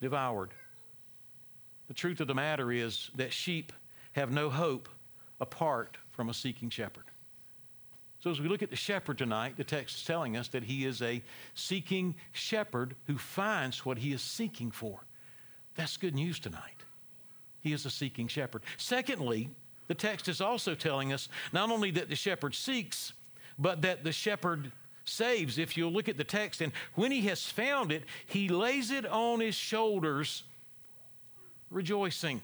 devoured. 0.00 0.50
The 1.88 1.94
truth 1.94 2.20
of 2.20 2.28
the 2.28 2.34
matter 2.34 2.70
is 2.70 3.10
that 3.16 3.32
sheep 3.32 3.72
have 4.12 4.30
no 4.30 4.48
hope 4.48 4.88
apart 5.40 5.96
from 6.10 6.28
a 6.28 6.34
seeking 6.34 6.70
shepherd. 6.70 7.04
So, 8.20 8.30
as 8.30 8.40
we 8.40 8.48
look 8.48 8.62
at 8.62 8.70
the 8.70 8.76
shepherd 8.76 9.18
tonight, 9.18 9.56
the 9.56 9.64
text 9.64 9.96
is 9.96 10.04
telling 10.04 10.36
us 10.36 10.48
that 10.48 10.64
he 10.64 10.84
is 10.84 11.02
a 11.02 11.22
seeking 11.54 12.14
shepherd 12.32 12.96
who 13.06 13.18
finds 13.18 13.84
what 13.84 13.98
he 13.98 14.12
is 14.12 14.22
seeking 14.22 14.70
for. 14.70 15.00
That's 15.74 15.96
good 15.96 16.14
news 16.14 16.38
tonight. 16.38 16.84
He 17.60 17.72
is 17.72 17.84
a 17.84 17.90
seeking 17.90 18.28
shepherd. 18.28 18.62
Secondly, 18.78 19.50
the 19.88 19.94
text 19.94 20.28
is 20.28 20.40
also 20.40 20.74
telling 20.74 21.12
us 21.12 21.28
not 21.52 21.70
only 21.70 21.90
that 21.92 22.08
the 22.08 22.16
shepherd 22.16 22.54
seeks, 22.54 23.12
but 23.58 23.82
that 23.82 24.02
the 24.02 24.12
shepherd 24.12 24.72
saves. 25.04 25.58
If 25.58 25.76
you'll 25.76 25.92
look 25.92 26.08
at 26.08 26.16
the 26.16 26.24
text, 26.24 26.60
and 26.60 26.72
when 26.94 27.12
he 27.12 27.22
has 27.22 27.44
found 27.44 27.92
it, 27.92 28.04
he 28.26 28.48
lays 28.48 28.90
it 28.90 29.06
on 29.06 29.40
his 29.40 29.54
shoulders, 29.54 30.42
rejoicing. 31.70 32.40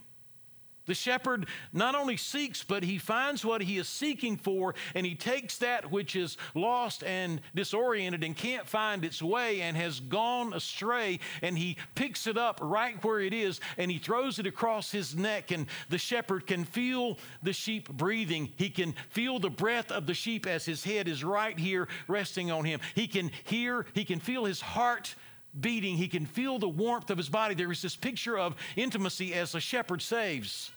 The 0.86 0.94
shepherd 0.94 1.46
not 1.72 1.94
only 1.94 2.16
seeks, 2.16 2.62
but 2.64 2.82
he 2.82 2.98
finds 2.98 3.44
what 3.44 3.62
he 3.62 3.78
is 3.78 3.88
seeking 3.88 4.36
for, 4.36 4.74
and 4.94 5.06
he 5.06 5.14
takes 5.14 5.58
that 5.58 5.90
which 5.90 6.16
is 6.16 6.36
lost 6.54 7.04
and 7.04 7.40
disoriented 7.54 8.24
and 8.24 8.36
can't 8.36 8.66
find 8.66 9.04
its 9.04 9.22
way 9.22 9.62
and 9.62 9.76
has 9.76 10.00
gone 10.00 10.52
astray, 10.52 11.20
and 11.40 11.56
he 11.56 11.76
picks 11.94 12.26
it 12.26 12.36
up 12.36 12.58
right 12.62 13.02
where 13.04 13.20
it 13.20 13.32
is 13.32 13.60
and 13.76 13.90
he 13.90 13.98
throws 13.98 14.38
it 14.38 14.46
across 14.46 14.90
his 14.90 15.14
neck. 15.16 15.50
And 15.50 15.66
the 15.88 15.98
shepherd 15.98 16.46
can 16.46 16.64
feel 16.64 17.18
the 17.42 17.52
sheep 17.52 17.88
breathing. 17.90 18.52
He 18.56 18.70
can 18.70 18.94
feel 19.10 19.38
the 19.38 19.50
breath 19.50 19.90
of 19.90 20.06
the 20.06 20.14
sheep 20.14 20.46
as 20.46 20.64
his 20.64 20.84
head 20.84 21.08
is 21.08 21.24
right 21.24 21.58
here 21.58 21.88
resting 22.08 22.50
on 22.50 22.64
him. 22.64 22.80
He 22.94 23.06
can 23.06 23.30
hear, 23.44 23.86
he 23.94 24.04
can 24.04 24.20
feel 24.20 24.44
his 24.44 24.60
heart 24.60 25.14
beating. 25.60 25.96
He 25.96 26.08
can 26.08 26.26
feel 26.26 26.58
the 26.58 26.68
warmth 26.68 27.10
of 27.10 27.18
his 27.18 27.28
body. 27.28 27.54
There 27.54 27.70
is 27.70 27.82
this 27.82 27.96
picture 27.96 28.38
of 28.38 28.54
intimacy 28.76 29.34
as 29.34 29.52
the 29.52 29.60
shepherd 29.60 30.02
saves. 30.02 30.70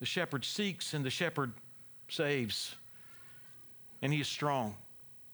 The 0.00 0.06
shepherd 0.06 0.44
seeks 0.44 0.94
and 0.94 1.04
the 1.04 1.10
shepherd 1.10 1.52
saves. 2.08 2.74
And 4.02 4.12
he 4.12 4.20
is 4.20 4.28
strong. 4.28 4.76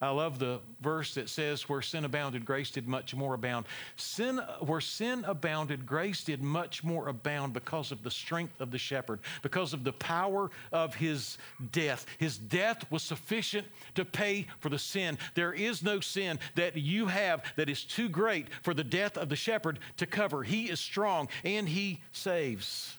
I 0.04 0.10
love 0.10 0.38
the 0.38 0.60
verse 0.80 1.14
that 1.14 1.28
says, 1.28 1.68
Where 1.68 1.80
sin 1.80 2.04
abounded, 2.04 2.44
grace 2.44 2.70
did 2.70 2.86
much 2.86 3.14
more 3.14 3.34
abound. 3.34 3.66
Sin, 3.96 4.38
where 4.60 4.80
sin 4.80 5.24
abounded, 5.26 5.86
grace 5.86 6.24
did 6.24 6.42
much 6.42 6.84
more 6.84 7.08
abound 7.08 7.54
because 7.54 7.90
of 7.90 8.02
the 8.02 8.10
strength 8.10 8.60
of 8.60 8.70
the 8.70 8.78
shepherd, 8.78 9.20
because 9.42 9.72
of 9.72 9.82
the 9.82 9.92
power 9.94 10.50
of 10.72 10.94
his 10.94 11.38
death. 11.72 12.04
His 12.18 12.36
death 12.36 12.84
was 12.90 13.02
sufficient 13.02 13.66
to 13.94 14.04
pay 14.04 14.46
for 14.60 14.68
the 14.68 14.78
sin. 14.78 15.18
There 15.34 15.54
is 15.54 15.82
no 15.82 16.00
sin 16.00 16.38
that 16.54 16.76
you 16.76 17.06
have 17.06 17.42
that 17.56 17.70
is 17.70 17.84
too 17.84 18.08
great 18.08 18.48
for 18.62 18.74
the 18.74 18.84
death 18.84 19.16
of 19.16 19.30
the 19.30 19.36
shepherd 19.36 19.78
to 19.96 20.06
cover. 20.06 20.42
He 20.42 20.68
is 20.68 20.80
strong 20.80 21.28
and 21.44 21.68
he 21.68 22.02
saves. 22.12 22.98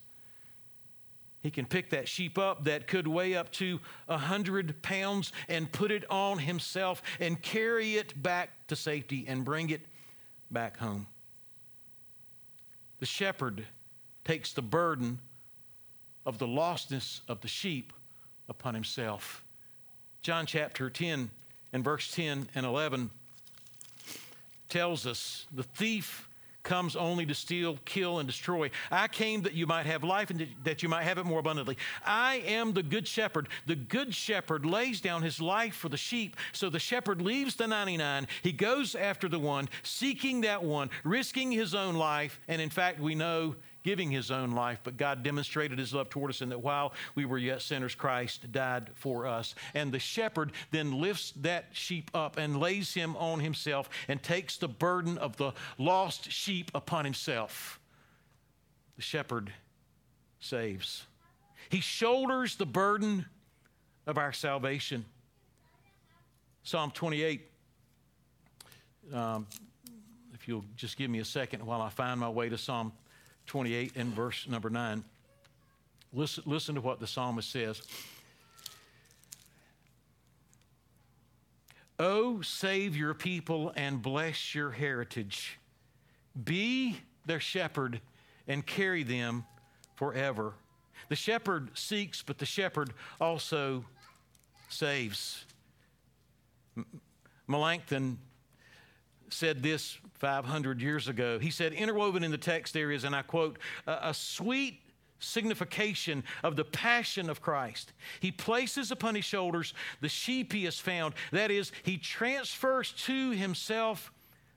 He 1.45 1.51
can 1.51 1.67
pick 1.67 1.91
that 1.91 2.07
sheep 2.07 2.39
up 2.39 2.63
that 2.63 2.87
could 2.87 3.07
weigh 3.07 3.35
up 3.35 3.51
to 3.51 3.79
a 4.07 4.17
hundred 4.17 4.81
pounds 4.81 5.31
and 5.47 5.71
put 5.71 5.91
it 5.91 6.03
on 6.09 6.39
himself 6.39 7.03
and 7.19 7.39
carry 7.39 7.97
it 7.97 8.19
back 8.19 8.65
to 8.65 8.75
safety 8.75 9.25
and 9.27 9.45
bring 9.45 9.69
it 9.69 9.81
back 10.49 10.77
home. 10.77 11.05
The 12.97 13.05
shepherd 13.05 13.67
takes 14.23 14.53
the 14.53 14.63
burden 14.63 15.19
of 16.25 16.39
the 16.39 16.47
lostness 16.47 17.21
of 17.27 17.41
the 17.41 17.47
sheep 17.47 17.93
upon 18.49 18.73
himself. 18.73 19.45
John 20.23 20.47
chapter 20.47 20.89
10 20.89 21.29
and 21.71 21.83
verse 21.83 22.09
10 22.09 22.49
and 22.55 22.65
11 22.65 23.11
tells 24.67 25.05
us 25.05 25.45
the 25.53 25.61
thief 25.61 26.27
comes 26.65 26.97
only 26.97 27.25
to 27.27 27.33
steal, 27.33 27.77
kill, 27.85 28.19
and 28.19 28.27
destroy. 28.27 28.69
I 28.91 29.07
came 29.07 29.43
that 29.43 29.53
you 29.53 29.65
might 29.65 29.85
have 29.85 30.03
life 30.03 30.29
and 30.31 30.45
that 30.65 30.83
you 30.83 30.89
might 30.89 31.03
have 31.03 31.17
it 31.17 31.25
more 31.25 31.39
abundantly. 31.39 31.77
I 32.05 32.43
am 32.45 32.73
the 32.73 32.83
good 32.83 33.07
shepherd. 33.07 33.47
The 33.67 33.75
good 33.75 34.13
shepherd 34.13 34.65
lays 34.65 34.99
down 34.99 35.21
his 35.21 35.39
life 35.39 35.75
for 35.75 35.87
the 35.87 35.95
sheep. 35.95 36.35
So 36.51 36.69
the 36.69 36.79
shepherd 36.79 37.21
leaves 37.21 37.55
the 37.55 37.67
99. 37.67 38.27
He 38.41 38.51
goes 38.51 38.95
after 38.95 39.29
the 39.29 39.39
one, 39.39 39.69
seeking 39.83 40.41
that 40.41 40.63
one, 40.63 40.89
risking 41.05 41.51
his 41.51 41.73
own 41.73 41.95
life. 41.95 42.41
And 42.49 42.61
in 42.61 42.69
fact, 42.69 42.99
we 42.99 43.15
know 43.15 43.55
giving 43.85 44.09
his 44.09 44.31
own 44.31 44.53
life, 44.53 44.79
but 44.83 44.97
God 44.97 45.21
demonstrated 45.21 45.77
his 45.77 45.93
love 45.93 46.09
toward 46.09 46.31
us 46.31 46.41
in 46.41 46.49
that 46.49 46.63
while 46.63 46.91
we 47.13 47.23
were 47.23 47.37
yet 47.37 47.61
sinners, 47.61 47.93
Christ 47.93 48.51
died 48.51 48.89
for 48.95 49.27
us. 49.27 49.53
And 49.75 49.91
the 49.91 49.99
shepherd 49.99 50.53
then 50.71 50.99
lifts 50.99 51.33
that 51.41 51.65
sheep 51.71 52.09
up 52.15 52.37
and 52.37 52.59
lays 52.59 52.95
him 52.95 53.15
on 53.15 53.41
himself 53.41 53.87
and 54.07 54.23
takes 54.23 54.57
the 54.57 54.67
burden 54.67 55.19
of 55.19 55.37
the 55.37 55.53
lost 55.77 56.31
sheep 56.31 56.71
upon 56.73 57.05
himself. 57.05 57.79
The 58.95 59.03
shepherd 59.03 59.53
saves. 60.39 61.05
He 61.69 61.79
shoulders 61.79 62.55
the 62.55 62.65
burden 62.65 63.27
of 64.07 64.17
our 64.17 64.33
salvation. 64.33 65.05
Psalm 66.63 66.89
28. 66.89 67.51
Um, 69.13 69.45
if 70.33 70.47
you'll 70.47 70.65
just 70.75 70.97
give 70.97 71.11
me 71.11 71.19
a 71.19 71.25
second 71.25 71.63
while 71.63 71.83
I 71.83 71.89
find 71.89 72.19
my 72.19 72.29
way 72.29 72.49
to 72.49 72.57
Psalm 72.57 72.91
28 73.47 73.93
and 73.95 74.13
verse 74.13 74.47
number 74.47 74.69
9. 74.69 75.03
Listen, 76.13 76.43
listen 76.45 76.75
to 76.75 76.81
what 76.81 76.99
the 76.99 77.07
psalmist 77.07 77.51
says. 77.51 77.81
Oh, 81.97 82.41
save 82.41 82.95
your 82.95 83.13
people 83.13 83.71
and 83.75 84.01
bless 84.01 84.53
your 84.53 84.71
heritage. 84.71 85.59
Be 86.43 86.99
their 87.25 87.39
shepherd 87.39 88.01
and 88.47 88.65
carry 88.65 89.03
them 89.03 89.45
forever. 89.95 90.53
The 91.09 91.15
shepherd 91.15 91.77
seeks, 91.77 92.21
but 92.21 92.37
the 92.37 92.45
shepherd 92.45 92.93
also 93.21 93.85
saves. 94.69 95.45
Melanchthon 97.47 98.17
said 99.29 99.63
this 99.63 99.97
500 100.15 100.81
years 100.81 101.07
ago. 101.07 101.39
He 101.39 101.49
said, 101.49 101.73
interwoven 101.73 102.23
in 102.23 102.31
the 102.31 102.37
text 102.37 102.73
there 102.73 102.91
is, 102.91 103.03
and 103.03 103.15
I 103.15 103.21
quote, 103.21 103.59
a, 103.85 104.13
sweet 104.13 104.81
signification 105.19 106.23
of 106.43 106.55
the 106.55 106.63
passion 106.63 107.29
of 107.29 107.41
Christ. 107.41 107.93
He 108.19 108.31
places 108.31 108.91
upon 108.91 109.15
his 109.15 109.25
shoulders 109.25 109.73
the 110.01 110.09
sheep 110.09 110.53
he 110.53 110.65
has 110.65 110.79
found. 110.79 111.15
That 111.31 111.51
is, 111.51 111.71
he 111.83 111.97
transfers 111.97 112.91
to 113.05 113.31
himself 113.31 114.11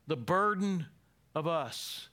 the 0.06 0.16
burden 0.16 0.86
of 1.34 1.46
us. 1.46 2.08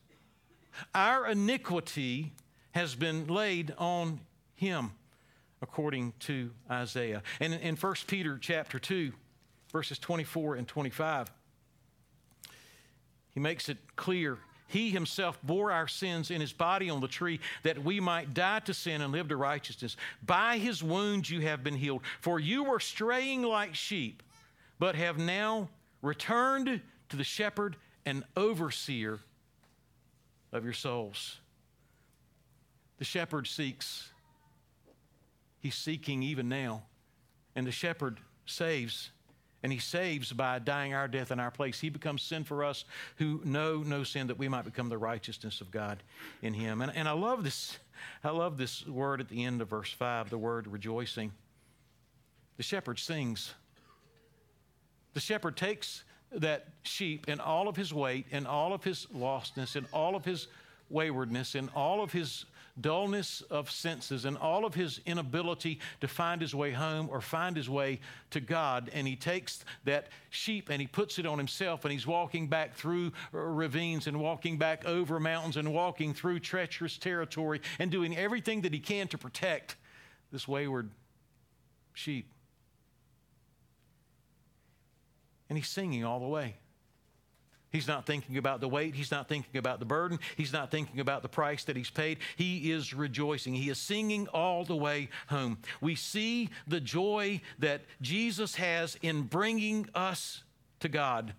Our 0.93 1.27
iniquity 1.27 2.33
has 2.71 2.95
been 2.95 3.27
laid 3.27 3.73
on 3.77 4.19
him, 4.55 4.91
according 5.61 6.13
to 6.21 6.51
Isaiah. 6.69 7.23
And 7.39 7.53
in 7.53 7.75
1 7.75 7.95
Peter 8.07 8.37
chapter 8.37 8.79
2, 8.79 9.13
verses 9.71 9.97
24 9.99 10.55
and 10.55 10.67
25, 10.67 11.31
he 13.35 13.39
makes 13.39 13.69
it 13.69 13.77
clear 13.95 14.39
he 14.67 14.89
himself 14.89 15.37
bore 15.43 15.71
our 15.71 15.87
sins 15.87 16.31
in 16.31 16.41
his 16.41 16.51
body 16.51 16.89
on 16.89 16.99
the 16.99 17.07
tree 17.07 17.39
that 17.63 17.83
we 17.83 17.99
might 17.99 18.33
die 18.33 18.59
to 18.61 18.73
sin 18.73 19.01
and 19.01 19.13
live 19.13 19.27
to 19.27 19.37
righteousness. 19.37 19.95
By 20.25 20.57
his 20.57 20.81
wounds 20.81 21.29
you 21.29 21.41
have 21.41 21.63
been 21.63 21.75
healed. 21.75 22.01
For 22.19 22.39
you 22.39 22.63
were 22.63 22.79
straying 22.79 23.43
like 23.43 23.75
sheep, 23.75 24.23
but 24.79 24.95
have 24.95 25.17
now 25.17 25.69
returned 26.01 26.81
to 27.09 27.15
the 27.15 27.23
shepherd 27.23 27.75
and 28.05 28.23
overseer 28.35 29.19
of 30.51 30.63
your 30.63 30.73
souls. 30.73 31.39
The 32.97 33.05
shepherd 33.05 33.45
seeks, 33.45 34.09
he's 35.59 35.75
seeking 35.75 36.23
even 36.23 36.49
now, 36.49 36.83
and 37.55 37.67
the 37.67 37.71
shepherd 37.71 38.19
saves 38.45 39.11
and 39.65 39.73
he 39.73 39.79
saves 39.79 40.31
by 40.31 40.59
dying 40.59 40.93
our 40.93 41.07
death 41.07 41.31
in 41.31 41.39
our 41.39 41.49
place. 41.49 41.79
He 41.79 41.89
becomes 41.89 42.21
sin 42.21 42.43
for 42.43 42.63
us 42.63 42.85
who 43.15 43.41
know 43.43 43.77
no 43.77 44.03
sin, 44.03 44.27
that 44.27 44.37
we 44.37 44.47
might 44.47 44.63
become 44.63 44.89
the 44.89 44.97
righteousness 44.99 45.59
of 45.59 45.71
God 45.71 46.03
in 46.43 46.53
him. 46.53 46.83
And, 46.83 46.95
and 46.95 47.07
I 47.07 47.13
love 47.13 47.43
this. 47.43 47.79
I 48.23 48.29
love 48.29 48.57
this 48.57 48.85
word 48.85 49.21
at 49.21 49.27
the 49.27 49.43
end 49.43 49.63
of 49.63 49.67
verse 49.67 49.91
5, 49.91 50.29
the 50.29 50.37
word 50.37 50.67
rejoicing. 50.67 51.31
The 52.57 52.61
shepherd 52.61 52.99
sings. 52.99 53.55
The 55.15 55.19
shepherd 55.19 55.57
takes 55.57 56.03
that 56.31 56.67
sheep 56.83 57.27
in 57.27 57.39
all 57.39 57.67
of 57.67 57.75
his 57.75 57.91
weight, 57.91 58.27
in 58.29 58.45
all 58.45 58.71
of 58.71 58.83
his 58.83 59.07
lostness, 59.15 59.75
in 59.75 59.87
all 59.91 60.15
of 60.15 60.25
his 60.25 60.47
waywardness, 60.91 61.55
in 61.55 61.69
all 61.69 62.03
of 62.03 62.11
his 62.11 62.45
dullness 62.79 63.41
of 63.49 63.71
senses 63.71 64.25
and 64.25 64.37
all 64.37 64.65
of 64.65 64.73
his 64.73 64.99
inability 65.05 65.79
to 66.01 66.07
find 66.07 66.41
his 66.41 66.53
way 66.53 66.71
home 66.71 67.07
or 67.09 67.21
find 67.21 67.55
his 67.55 67.69
way 67.69 67.99
to 68.31 68.39
God. 68.39 68.89
And 68.93 69.07
he 69.07 69.15
takes 69.15 69.63
that 69.85 70.09
sheep 70.29 70.69
and 70.69 70.81
he 70.81 70.87
puts 70.87 71.17
it 71.17 71.25
on 71.25 71.37
himself 71.37 71.85
and 71.85 71.91
he's 71.91 72.05
walking 72.05 72.47
back 72.47 72.75
through 72.75 73.13
ravines 73.31 74.07
and 74.07 74.19
walking 74.19 74.57
back 74.57 74.85
over 74.85 75.19
mountains 75.19 75.57
and 75.57 75.73
walking 75.73 76.13
through 76.13 76.39
treacherous 76.39 76.97
territory 76.97 77.61
and 77.79 77.91
doing 77.91 78.17
everything 78.17 78.61
that 78.61 78.73
he 78.73 78.79
can 78.79 79.07
to 79.07 79.17
protect 79.17 79.77
this 80.31 80.47
wayward 80.47 80.89
sheep. 81.93 82.31
And 85.47 85.57
he's 85.57 85.69
singing 85.69 86.03
all 86.03 86.19
the 86.19 86.27
way. 86.27 86.55
He's 87.75 87.89
not 87.89 88.05
thinking 88.05 88.37
about 88.37 88.61
the 88.61 88.69
weight. 88.69 88.95
He's 88.95 89.11
not 89.11 89.27
thinking 89.27 89.57
about 89.57 89.79
the 89.79 89.85
burden. 89.85 90.17
He's 90.37 90.53
not 90.53 90.71
thinking 90.71 91.01
about 91.01 91.23
the 91.23 91.27
price 91.27 91.65
that 91.65 91.75
he's 91.75 91.89
paid. 91.89 92.19
He 92.37 92.71
is 92.71 92.93
rejoicing. 92.93 93.53
He 93.53 93.69
is 93.69 93.77
singing 93.77 94.29
all 94.29 94.63
the 94.63 94.77
way 94.77 95.09
home. 95.27 95.57
We 95.81 95.95
see 95.95 96.51
the 96.65 96.79
joy 96.79 97.41
that 97.59 97.81
Jesus 98.01 98.55
has 98.55 98.97
in 99.01 99.23
bringing 99.23 99.89
us 99.93 100.43
to 100.79 100.87
God. 100.87 101.33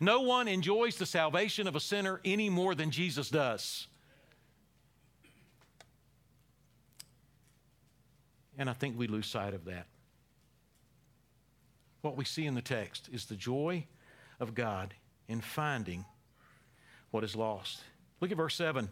No 0.00 0.22
one 0.22 0.48
enjoys 0.48 0.96
the 0.96 1.04
salvation 1.04 1.68
of 1.68 1.76
a 1.76 1.80
sinner 1.80 2.22
any 2.24 2.48
more 2.48 2.74
than 2.74 2.90
Jesus 2.90 3.28
does. 3.28 3.86
And 8.56 8.70
I 8.70 8.72
think 8.72 8.98
we 8.98 9.08
lose 9.08 9.26
sight 9.26 9.52
of 9.52 9.66
that. 9.66 9.88
What 12.00 12.16
we 12.16 12.24
see 12.24 12.46
in 12.46 12.54
the 12.54 12.62
text 12.62 13.10
is 13.12 13.26
the 13.26 13.36
joy 13.36 13.84
of 14.38 14.54
God 14.54 14.94
in 15.30 15.40
finding 15.40 16.04
what 17.12 17.22
is 17.22 17.36
lost. 17.36 17.80
Look 18.20 18.32
at 18.32 18.36
verse 18.36 18.56
7. 18.56 18.88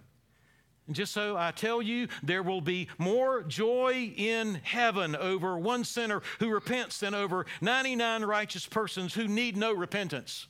And 0.87 0.97
just 0.97 1.13
so 1.13 1.37
I 1.37 1.51
tell 1.51 1.83
you, 1.83 2.07
there 2.23 2.45
will 2.45 2.61
be 2.61 2.89
more 2.97 3.43
joy 3.43 4.13
in 4.17 4.61
heaven 4.63 5.17
over 5.17 5.59
one 5.59 5.85
sinner 5.85 6.23
who 6.39 6.49
repents 6.49 7.01
than 7.01 7.13
over 7.13 7.45
99 7.61 8.25
righteous 8.25 8.65
persons 8.67 9.13
who 9.13 9.27
need 9.27 9.57
no 9.57 9.73
repentance. 9.73 10.47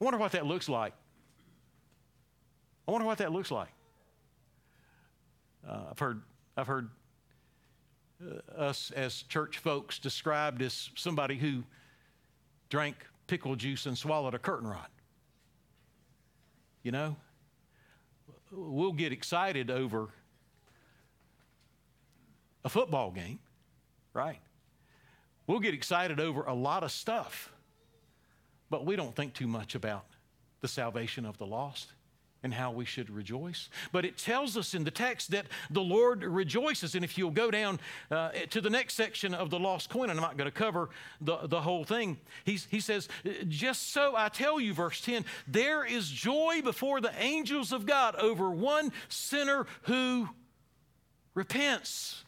I 0.00 0.04
wonder 0.04 0.18
what 0.18 0.32
that 0.32 0.44
looks 0.44 0.68
like. 0.68 0.92
I 2.86 2.90
wonder 2.90 3.06
what 3.06 3.18
that 3.18 3.32
looks 3.32 3.50
like. 3.50 3.70
Uh, 5.66 5.84
I've 5.92 5.98
heard, 5.98 6.20
I've 6.56 6.66
heard 6.66 6.90
uh, 8.20 8.60
us 8.60 8.90
as 8.90 9.22
church 9.22 9.58
folks 9.58 9.98
described 10.00 10.60
as 10.60 10.90
somebody 10.96 11.36
who 11.36 11.62
drank 12.68 12.96
pickle 13.26 13.56
juice 13.56 13.86
and 13.86 13.96
swallowed 13.96 14.34
a 14.34 14.38
curtain 14.38 14.68
rod. 14.68 14.88
You 16.82 16.92
know? 16.92 17.16
We'll 18.50 18.92
get 18.92 19.12
excited 19.12 19.70
over 19.70 20.10
a 22.64 22.68
football 22.68 23.10
game, 23.10 23.38
right? 24.12 24.38
We'll 25.46 25.60
get 25.60 25.74
excited 25.74 26.20
over 26.20 26.42
a 26.42 26.54
lot 26.54 26.84
of 26.84 26.92
stuff, 26.92 27.52
but 28.70 28.86
we 28.86 28.96
don't 28.96 29.14
think 29.14 29.34
too 29.34 29.46
much 29.46 29.74
about 29.74 30.06
the 30.60 30.68
salvation 30.68 31.26
of 31.26 31.36
the 31.38 31.46
lost 31.46 31.93
and 32.44 32.52
how 32.52 32.70
we 32.70 32.84
should 32.84 33.08
rejoice. 33.08 33.70
But 33.90 34.04
it 34.04 34.18
tells 34.18 34.56
us 34.56 34.74
in 34.74 34.84
the 34.84 34.90
text 34.90 35.30
that 35.30 35.46
the 35.70 35.80
Lord 35.80 36.22
rejoices. 36.22 36.94
And 36.94 37.02
if 37.02 37.16
you'll 37.16 37.30
go 37.30 37.50
down 37.50 37.80
uh, 38.10 38.30
to 38.50 38.60
the 38.60 38.68
next 38.68 38.94
section 38.94 39.32
of 39.32 39.48
the 39.48 39.58
lost 39.58 39.88
coin, 39.88 40.10
and 40.10 40.20
I'm 40.20 40.22
not 40.22 40.36
going 40.36 40.50
to 40.50 40.56
cover 40.56 40.90
the, 41.22 41.38
the 41.48 41.62
whole 41.62 41.84
thing, 41.84 42.18
He's, 42.44 42.68
he 42.70 42.80
says, 42.80 43.08
Just 43.48 43.92
so 43.92 44.14
I 44.14 44.28
tell 44.28 44.60
you, 44.60 44.74
verse 44.74 45.00
10, 45.00 45.24
there 45.48 45.84
is 45.86 46.10
joy 46.10 46.60
before 46.62 47.00
the 47.00 47.12
angels 47.18 47.72
of 47.72 47.86
God 47.86 48.14
over 48.16 48.50
one 48.50 48.92
sinner 49.08 49.66
who 49.84 50.28
repents. 51.32 52.24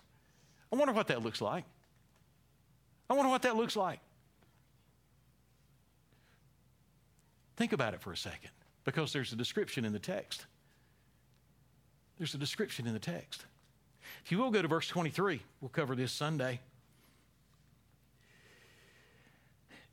I 0.73 0.77
wonder 0.77 0.95
what 0.95 1.09
that 1.09 1.23
looks 1.23 1.43
like. 1.43 1.65
I 3.11 3.15
wonder 3.15 3.31
what 3.31 3.43
that 3.43 3.55
looks 3.55 3.77
like. 3.77 4.01
Think 7.57 7.75
about 7.75 7.93
it 7.93 8.01
for 8.01 8.13
a 8.13 8.17
second 8.17 8.51
because 8.87 9.12
there's 9.12 9.33
a 9.33 9.37
description 9.37 9.85
in 9.85 9.92
the 9.92 9.99
text. 9.99 10.46
There's 12.16 12.33
a 12.33 12.38
description 12.38 12.87
in 12.87 12.94
the 12.94 12.99
text. 12.99 13.44
If 14.25 14.33
you 14.33 14.38
will 14.38 14.51
go 14.51 14.62
to 14.62 14.68
verse 14.68 14.88
23, 14.88 15.42
we'll 15.61 15.68
cover 15.68 15.94
this 15.94 16.12
Sunday. 16.12 16.61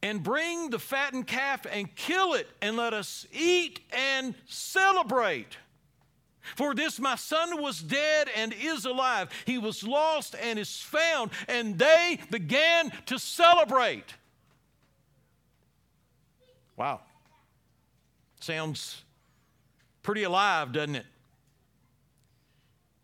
And 0.02 0.24
bring 0.24 0.70
the 0.70 0.80
fattened 0.80 1.28
calf 1.28 1.66
and 1.70 1.94
kill 1.96 2.34
it, 2.34 2.48
and 2.62 2.78
let 2.78 2.94
us 2.94 3.26
eat 3.34 3.80
and 3.92 4.36
celebrate. 4.46 5.58
For 6.56 6.76
this 6.76 7.00
my 7.00 7.16
son 7.16 7.62
was 7.62 7.82
dead 7.82 8.30
and 8.36 8.54
is 8.54 8.86
alive. 8.86 9.30
He 9.46 9.58
was 9.58 9.84
lost 9.84 10.36
and 10.40 10.60
is 10.60 10.78
found. 10.82 11.32
And 11.48 11.80
they 11.80 12.20
began 12.30 12.92
to 13.08 13.18
celebrate. 13.18 14.14
Wow. 16.76 17.00
Sounds 18.44 19.02
pretty 20.02 20.24
alive, 20.24 20.74
doesn't 20.74 20.98
it? 20.98 21.06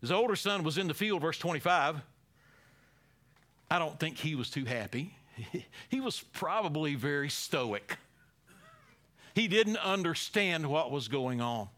His 0.02 0.12
older 0.12 0.36
son 0.36 0.64
was 0.64 0.76
in 0.76 0.86
the 0.86 0.92
field, 0.92 1.22
verse 1.22 1.38
25. 1.38 1.96
I 3.70 3.78
don't 3.78 3.98
think 3.98 4.18
he 4.18 4.34
was 4.34 4.50
too 4.50 4.66
happy. 4.66 5.14
He 5.88 5.98
was 5.98 6.20
probably 6.34 6.94
very 6.94 7.30
stoic. 7.30 7.96
He 9.34 9.48
didn't 9.48 9.78
understand 9.78 10.66
what 10.66 10.90
was 10.90 11.08
going 11.08 11.40
on. 11.40 11.68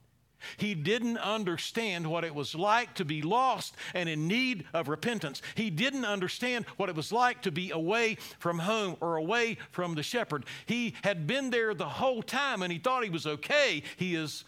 He 0.56 0.74
didn't 0.74 1.18
understand 1.18 2.06
what 2.06 2.24
it 2.24 2.34
was 2.34 2.54
like 2.54 2.94
to 2.94 3.04
be 3.04 3.22
lost 3.22 3.74
and 3.94 4.08
in 4.08 4.28
need 4.28 4.64
of 4.72 4.88
repentance. 4.88 5.42
He 5.54 5.70
didn't 5.70 6.04
understand 6.04 6.66
what 6.76 6.88
it 6.88 6.96
was 6.96 7.12
like 7.12 7.42
to 7.42 7.52
be 7.52 7.70
away 7.70 8.16
from 8.38 8.58
home 8.60 8.96
or 9.00 9.16
away 9.16 9.58
from 9.70 9.94
the 9.94 10.02
shepherd. 10.02 10.44
He 10.66 10.94
had 11.04 11.26
been 11.26 11.50
there 11.50 11.74
the 11.74 11.88
whole 11.88 12.22
time 12.22 12.62
and 12.62 12.72
he 12.72 12.78
thought 12.78 13.04
he 13.04 13.10
was 13.10 13.26
okay. 13.26 13.82
He 13.96 14.14
is 14.14 14.44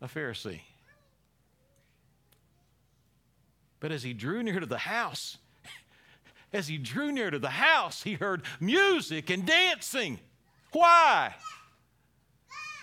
a 0.00 0.06
Pharisee. 0.06 0.60
But 3.80 3.92
as 3.92 4.02
he 4.02 4.14
drew 4.14 4.42
near 4.42 4.60
to 4.60 4.66
the 4.66 4.78
house, 4.78 5.36
as 6.52 6.68
he 6.68 6.78
drew 6.78 7.12
near 7.12 7.30
to 7.30 7.38
the 7.38 7.50
house, 7.50 8.02
he 8.02 8.14
heard 8.14 8.42
music 8.58 9.28
and 9.28 9.44
dancing. 9.44 10.20
Why? 10.72 11.34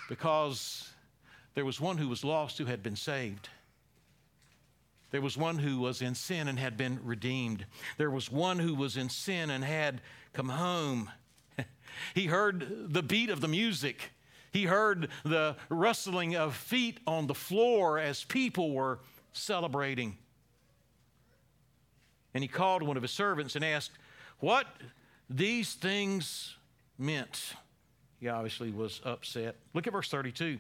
Because 0.07 0.90
there 1.53 1.65
was 1.65 1.79
one 1.79 1.97
who 1.97 2.07
was 2.07 2.23
lost 2.23 2.57
who 2.57 2.65
had 2.65 2.81
been 2.81 2.95
saved. 2.95 3.49
There 5.11 5.21
was 5.21 5.37
one 5.37 5.57
who 5.57 5.79
was 5.79 6.01
in 6.01 6.15
sin 6.15 6.47
and 6.47 6.57
had 6.57 6.77
been 6.77 6.99
redeemed. 7.03 7.65
There 7.97 8.09
was 8.09 8.31
one 8.31 8.59
who 8.59 8.73
was 8.73 8.95
in 8.95 9.09
sin 9.09 9.49
and 9.49 9.63
had 9.63 10.01
come 10.31 10.49
home. 10.49 11.11
he 12.15 12.27
heard 12.27 12.93
the 12.93 13.03
beat 13.03 13.29
of 13.29 13.41
the 13.41 13.49
music. 13.49 14.11
He 14.53 14.63
heard 14.63 15.09
the 15.23 15.57
rustling 15.69 16.35
of 16.35 16.55
feet 16.55 16.99
on 17.05 17.27
the 17.27 17.35
floor 17.35 17.99
as 17.99 18.23
people 18.23 18.73
were 18.73 18.99
celebrating. 19.33 20.17
And 22.33 22.41
he 22.41 22.47
called 22.47 22.81
one 22.81 22.95
of 22.95 23.03
his 23.03 23.11
servants 23.11 23.57
and 23.57 23.65
asked 23.65 23.91
what 24.39 24.65
these 25.29 25.73
things 25.73 26.55
meant. 26.97 27.53
He 28.19 28.29
obviously 28.29 28.71
was 28.71 29.01
upset. 29.03 29.55
Look 29.73 29.87
at 29.87 29.93
verse 29.93 30.09
32. 30.09 30.57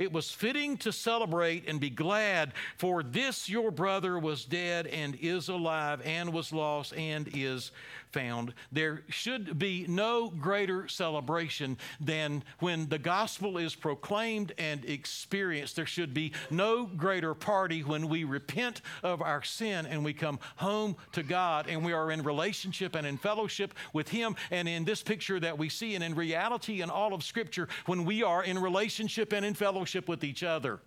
It 0.00 0.12
was 0.12 0.30
fitting 0.30 0.78
to 0.78 0.92
celebrate 0.92 1.68
and 1.68 1.78
be 1.78 1.90
glad, 1.90 2.54
for 2.78 3.02
this 3.02 3.50
your 3.50 3.70
brother 3.70 4.18
was 4.18 4.46
dead 4.46 4.86
and 4.86 5.14
is 5.20 5.50
alive, 5.50 6.00
and 6.06 6.32
was 6.32 6.54
lost 6.54 6.94
and 6.94 7.28
is 7.34 7.70
found. 8.12 8.54
There 8.72 9.02
should 9.08 9.58
be 9.58 9.86
no 9.88 10.30
greater 10.30 10.88
celebration 10.88 11.78
than 12.00 12.42
when 12.58 12.88
the 12.88 12.98
gospel 12.98 13.58
is 13.58 13.74
proclaimed 13.74 14.52
and 14.58 14.84
experienced. 14.84 15.76
There 15.76 15.86
should 15.86 16.12
be 16.12 16.32
no 16.50 16.86
greater 16.86 17.34
party 17.34 17.82
when 17.82 18.08
we 18.08 18.24
repent 18.24 18.82
of 19.02 19.22
our 19.22 19.42
sin 19.42 19.86
and 19.86 20.04
we 20.04 20.12
come 20.12 20.38
home 20.56 20.96
to 21.12 21.22
God 21.22 21.66
and 21.68 21.84
we 21.84 21.92
are 21.92 22.10
in 22.10 22.22
relationship 22.22 22.94
and 22.94 23.06
in 23.06 23.16
fellowship 23.16 23.74
with 23.92 24.08
Him. 24.08 24.36
And 24.50 24.68
in 24.68 24.84
this 24.84 25.02
picture 25.02 25.40
that 25.40 25.58
we 25.58 25.68
see, 25.68 25.94
and 25.94 26.04
in 26.04 26.14
reality 26.14 26.82
in 26.82 26.90
all 26.90 27.14
of 27.14 27.22
Scripture, 27.22 27.68
when 27.86 28.04
we 28.04 28.22
are 28.22 28.44
in 28.44 28.58
relationship 28.58 29.32
and 29.32 29.44
in 29.44 29.54
fellowship 29.54 30.08
with 30.08 30.24
each 30.24 30.42
other. 30.42 30.80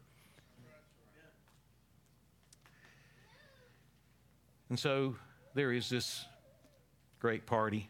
And 4.69 4.79
so 4.79 5.15
there 5.53 5.71
is 5.71 5.88
this 5.89 6.25
great 7.23 7.45
party. 7.45 7.89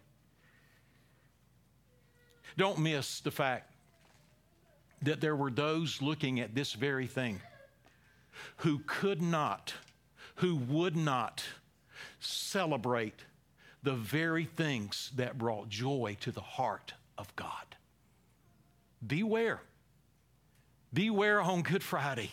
Don't 2.55 2.77
miss 2.77 3.19
the 3.21 3.31
fact 3.31 3.73
that 5.01 5.21
there 5.21 5.35
were 5.35 5.49
those 5.49 6.03
looking 6.03 6.39
at 6.39 6.53
this 6.53 6.73
very 6.73 7.07
thing 7.07 7.41
who 8.57 8.79
could 8.85 9.23
not, 9.23 9.73
who 10.35 10.55
would 10.55 10.95
not 10.95 11.43
celebrate 12.19 13.25
the 13.81 13.95
very 13.95 14.45
things 14.45 15.11
that 15.15 15.39
brought 15.39 15.67
joy 15.67 16.15
to 16.21 16.31
the 16.31 16.39
heart 16.39 16.93
of 17.17 17.35
God. 17.35 17.75
Beware. 19.05 19.61
Beware 20.93 21.41
on 21.41 21.63
Good 21.63 21.81
Friday. 21.81 22.29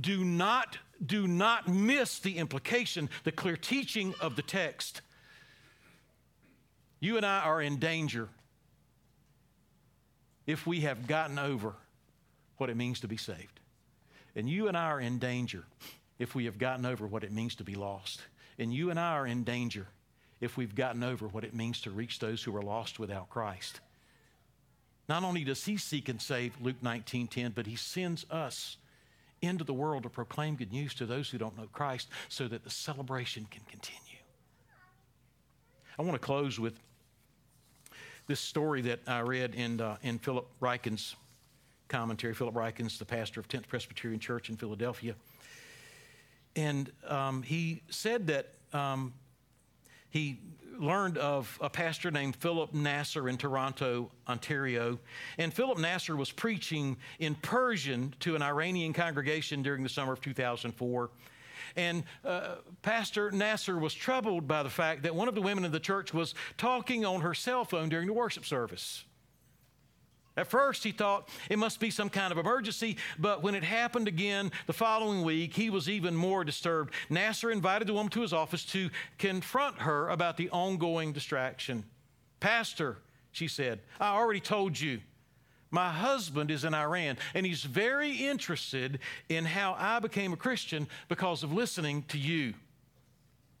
Do 0.00 0.24
not, 0.24 0.78
do 1.04 1.28
not 1.28 1.68
miss 1.68 2.20
the 2.20 2.38
implication, 2.38 3.10
the 3.24 3.32
clear 3.32 3.58
teaching 3.58 4.14
of 4.18 4.36
the 4.36 4.42
text. 4.42 5.02
You 7.04 7.18
and 7.18 7.26
I 7.26 7.40
are 7.40 7.60
in 7.60 7.76
danger 7.76 8.30
if 10.46 10.66
we 10.66 10.80
have 10.80 11.06
gotten 11.06 11.38
over 11.38 11.74
what 12.56 12.70
it 12.70 12.78
means 12.78 13.00
to 13.00 13.08
be 13.08 13.18
saved. 13.18 13.60
And 14.34 14.48
you 14.48 14.68
and 14.68 14.76
I 14.76 14.86
are 14.86 15.02
in 15.02 15.18
danger 15.18 15.64
if 16.18 16.34
we 16.34 16.46
have 16.46 16.56
gotten 16.56 16.86
over 16.86 17.06
what 17.06 17.22
it 17.22 17.30
means 17.30 17.56
to 17.56 17.62
be 17.62 17.74
lost. 17.74 18.22
And 18.58 18.72
you 18.72 18.88
and 18.88 18.98
I 18.98 19.12
are 19.12 19.26
in 19.26 19.44
danger 19.44 19.86
if 20.40 20.56
we've 20.56 20.74
gotten 20.74 21.04
over 21.04 21.28
what 21.28 21.44
it 21.44 21.54
means 21.54 21.82
to 21.82 21.90
reach 21.90 22.20
those 22.20 22.42
who 22.42 22.56
are 22.56 22.62
lost 22.62 22.98
without 22.98 23.28
Christ. 23.28 23.80
Not 25.06 25.24
only 25.24 25.44
does 25.44 25.62
he 25.62 25.76
seek 25.76 26.08
and 26.08 26.22
save, 26.22 26.58
Luke 26.58 26.82
19 26.82 27.26
10, 27.28 27.50
but 27.50 27.66
he 27.66 27.76
sends 27.76 28.24
us 28.30 28.78
into 29.42 29.62
the 29.62 29.74
world 29.74 30.04
to 30.04 30.08
proclaim 30.08 30.56
good 30.56 30.72
news 30.72 30.94
to 30.94 31.04
those 31.04 31.28
who 31.28 31.36
don't 31.36 31.58
know 31.58 31.68
Christ 31.70 32.08
so 32.30 32.48
that 32.48 32.64
the 32.64 32.70
celebration 32.70 33.46
can 33.50 33.60
continue. 33.68 34.00
I 35.98 36.02
want 36.02 36.14
to 36.14 36.26
close 36.26 36.58
with 36.58 36.80
this 38.26 38.40
story 38.40 38.82
that 38.82 39.00
I 39.06 39.20
read 39.20 39.54
in, 39.54 39.80
uh, 39.80 39.96
in 40.02 40.18
Philip 40.18 40.46
Ryken's 40.60 41.16
commentary. 41.88 42.34
Philip 42.34 42.54
Ryken's 42.54 42.98
the 42.98 43.04
pastor 43.04 43.40
of 43.40 43.48
10th 43.48 43.68
Presbyterian 43.68 44.20
Church 44.20 44.48
in 44.48 44.56
Philadelphia. 44.56 45.14
And 46.56 46.90
um, 47.06 47.42
he 47.42 47.82
said 47.90 48.28
that 48.28 48.48
um, 48.72 49.12
he 50.10 50.38
learned 50.78 51.18
of 51.18 51.56
a 51.60 51.70
pastor 51.70 52.10
named 52.10 52.36
Philip 52.36 52.74
Nasser 52.74 53.28
in 53.28 53.36
Toronto, 53.36 54.10
Ontario. 54.28 54.98
And 55.38 55.52
Philip 55.52 55.78
Nasser 55.78 56.16
was 56.16 56.30
preaching 56.30 56.96
in 57.18 57.34
Persian 57.36 58.14
to 58.20 58.34
an 58.36 58.42
Iranian 58.42 58.92
congregation 58.92 59.62
during 59.62 59.82
the 59.82 59.88
summer 59.88 60.12
of 60.12 60.20
2004. 60.20 61.10
And 61.76 62.04
uh, 62.24 62.56
Pastor 62.82 63.30
Nasser 63.30 63.78
was 63.78 63.94
troubled 63.94 64.46
by 64.46 64.62
the 64.62 64.70
fact 64.70 65.02
that 65.02 65.14
one 65.14 65.28
of 65.28 65.34
the 65.34 65.42
women 65.42 65.64
in 65.64 65.72
the 65.72 65.80
church 65.80 66.14
was 66.14 66.34
talking 66.56 67.04
on 67.04 67.20
her 67.20 67.34
cell 67.34 67.64
phone 67.64 67.88
during 67.88 68.06
the 68.06 68.12
worship 68.12 68.44
service. 68.44 69.04
At 70.36 70.48
first, 70.48 70.82
he 70.82 70.90
thought 70.90 71.28
it 71.48 71.58
must 71.58 71.78
be 71.78 71.90
some 71.90 72.10
kind 72.10 72.32
of 72.32 72.38
emergency, 72.38 72.96
but 73.18 73.42
when 73.42 73.54
it 73.54 73.62
happened 73.62 74.08
again 74.08 74.50
the 74.66 74.72
following 74.72 75.22
week, 75.22 75.54
he 75.54 75.70
was 75.70 75.88
even 75.88 76.16
more 76.16 76.42
disturbed. 76.42 76.92
Nasser 77.08 77.52
invited 77.52 77.86
the 77.86 77.94
woman 77.94 78.10
to 78.10 78.22
his 78.22 78.32
office 78.32 78.64
to 78.66 78.90
confront 79.18 79.78
her 79.78 80.08
about 80.08 80.36
the 80.36 80.50
ongoing 80.50 81.12
distraction. 81.12 81.84
Pastor, 82.40 82.98
she 83.30 83.46
said, 83.46 83.80
I 84.00 84.16
already 84.16 84.40
told 84.40 84.78
you. 84.78 85.00
My 85.74 85.90
husband 85.90 86.52
is 86.52 86.62
in 86.62 86.72
Iran, 86.72 87.18
and 87.34 87.44
he's 87.44 87.64
very 87.64 88.12
interested 88.12 89.00
in 89.28 89.44
how 89.44 89.74
I 89.76 89.98
became 89.98 90.32
a 90.32 90.36
Christian 90.36 90.86
because 91.08 91.42
of 91.42 91.52
listening 91.52 92.04
to 92.10 92.18
you. 92.18 92.54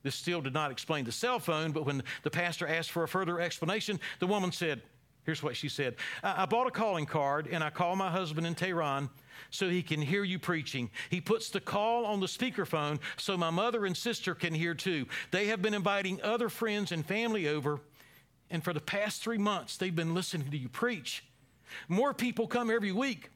This 0.04 0.14
still 0.14 0.40
did 0.40 0.54
not 0.54 0.70
explain 0.70 1.04
the 1.04 1.10
cell 1.10 1.40
phone, 1.40 1.72
but 1.72 1.84
when 1.84 2.04
the 2.22 2.30
pastor 2.30 2.68
asked 2.68 2.92
for 2.92 3.02
a 3.02 3.08
further 3.08 3.40
explanation, 3.40 3.98
the 4.20 4.28
woman 4.28 4.52
said, 4.52 4.80
Here's 5.24 5.42
what 5.42 5.56
she 5.56 5.68
said 5.68 5.96
I 6.22 6.46
bought 6.46 6.68
a 6.68 6.70
calling 6.70 7.06
card 7.06 7.48
and 7.50 7.64
I 7.64 7.70
call 7.70 7.96
my 7.96 8.12
husband 8.12 8.46
in 8.46 8.54
Tehran 8.54 9.10
so 9.50 9.68
he 9.68 9.82
can 9.82 10.00
hear 10.00 10.22
you 10.22 10.38
preaching. 10.38 10.90
He 11.10 11.20
puts 11.20 11.50
the 11.50 11.60
call 11.60 12.06
on 12.06 12.20
the 12.20 12.26
speakerphone 12.26 13.00
so 13.16 13.36
my 13.36 13.50
mother 13.50 13.86
and 13.86 13.96
sister 13.96 14.36
can 14.36 14.54
hear 14.54 14.74
too. 14.74 15.06
They 15.32 15.46
have 15.46 15.62
been 15.62 15.74
inviting 15.74 16.22
other 16.22 16.48
friends 16.48 16.92
and 16.92 17.04
family 17.04 17.48
over, 17.48 17.80
and 18.50 18.62
for 18.62 18.72
the 18.72 18.80
past 18.80 19.20
three 19.20 19.38
months, 19.38 19.76
they've 19.76 19.96
been 19.96 20.14
listening 20.14 20.52
to 20.52 20.56
you 20.56 20.68
preach. 20.68 21.24
More 21.88 22.14
people 22.14 22.46
come 22.46 22.70
every 22.70 22.92
week. 22.92 23.30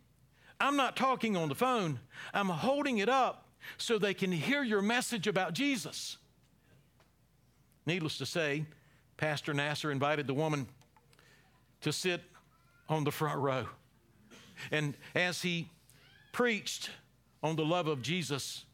I'm 0.61 0.77
not 0.77 0.96
talking 0.96 1.37
on 1.37 1.48
the 1.48 1.55
phone, 1.55 2.01
I'm 2.35 2.48
holding 2.48 2.98
it 2.98 3.09
up 3.09 3.46
so 3.77 3.98
they 3.98 4.14
can 4.14 4.33
hear 4.33 4.62
your 4.62 4.83
message 4.83 5.27
about 5.27 5.53
Jesus. 5.53 6.16
Needless 7.87 8.18
to 8.18 8.27
say, 8.27 8.64
Pastor 9.16 9.55
Nasser 9.55 9.90
invited 9.90 10.27
the 10.27 10.35
woman 10.35 10.66
to 11.81 11.92
sit 11.92 12.22
on 12.88 13.05
the 13.05 13.11
front 13.11 13.40
row. 13.40 13.66
And 14.70 14.94
as 15.14 15.42
he 15.42 15.68
preached 16.33 16.90
on 17.42 17.57
the 17.57 17.64
love 17.64 17.87
of 17.87 18.03
Jesus 18.03 18.64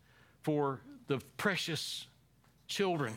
for 0.42 0.80
the 1.06 1.20
precious 1.36 2.06
children, 2.66 3.16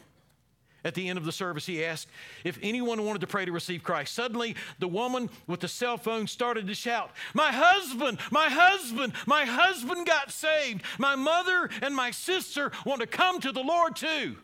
at 0.87 0.93
the 0.93 1.09
end 1.09 1.17
of 1.17 1.25
the 1.25 1.31
service, 1.33 1.65
he 1.65 1.83
asked 1.83 2.07
if 2.45 2.57
anyone 2.63 3.03
wanted 3.03 3.19
to 3.19 3.27
pray 3.27 3.43
to 3.43 3.51
receive 3.51 3.83
Christ. 3.83 4.15
Suddenly, 4.15 4.55
the 4.79 4.87
woman 4.87 5.29
with 5.45 5.59
the 5.59 5.67
cell 5.67 5.97
phone 5.97 6.27
started 6.27 6.65
to 6.67 6.73
shout, 6.73 7.11
My 7.33 7.51
husband, 7.51 8.19
my 8.31 8.47
husband, 8.49 9.11
my 9.25 9.43
husband 9.43 10.07
got 10.07 10.31
saved. 10.31 10.81
My 10.97 11.15
mother 11.15 11.69
and 11.81 11.93
my 11.93 12.11
sister 12.11 12.71
want 12.85 13.01
to 13.01 13.07
come 13.07 13.41
to 13.41 13.51
the 13.51 13.61
Lord 13.61 13.97
too. 13.97 14.37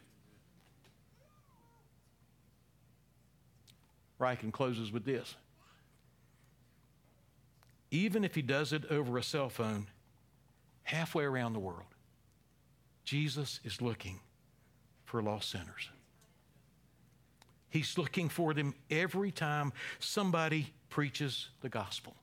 Ryken 4.19 4.51
closes 4.51 4.91
with 4.91 5.06
this. 5.06 5.36
Even 7.89 8.25
if 8.25 8.36
he 8.36 8.41
does 8.41 8.73
it 8.73 8.84
over 8.89 9.17
a 9.17 9.23
cell 9.23 9.49
phone, 9.49 9.88
halfway 10.84 11.23
around 11.23 11.53
the 11.53 11.60
world, 11.60 11.95
Jesus 13.06 13.62
is 13.63 13.82
looking 13.82 14.19
for 15.06 15.21
lost 15.21 15.49
sinners. 15.49 15.89
He's 17.73 17.97
looking 17.97 18.29
for 18.29 18.53
them 18.53 18.75
every 18.91 19.31
time 19.31 19.73
somebody 19.97 20.71
preaches 20.91 21.49
the 21.62 21.69
gospel. 21.69 22.15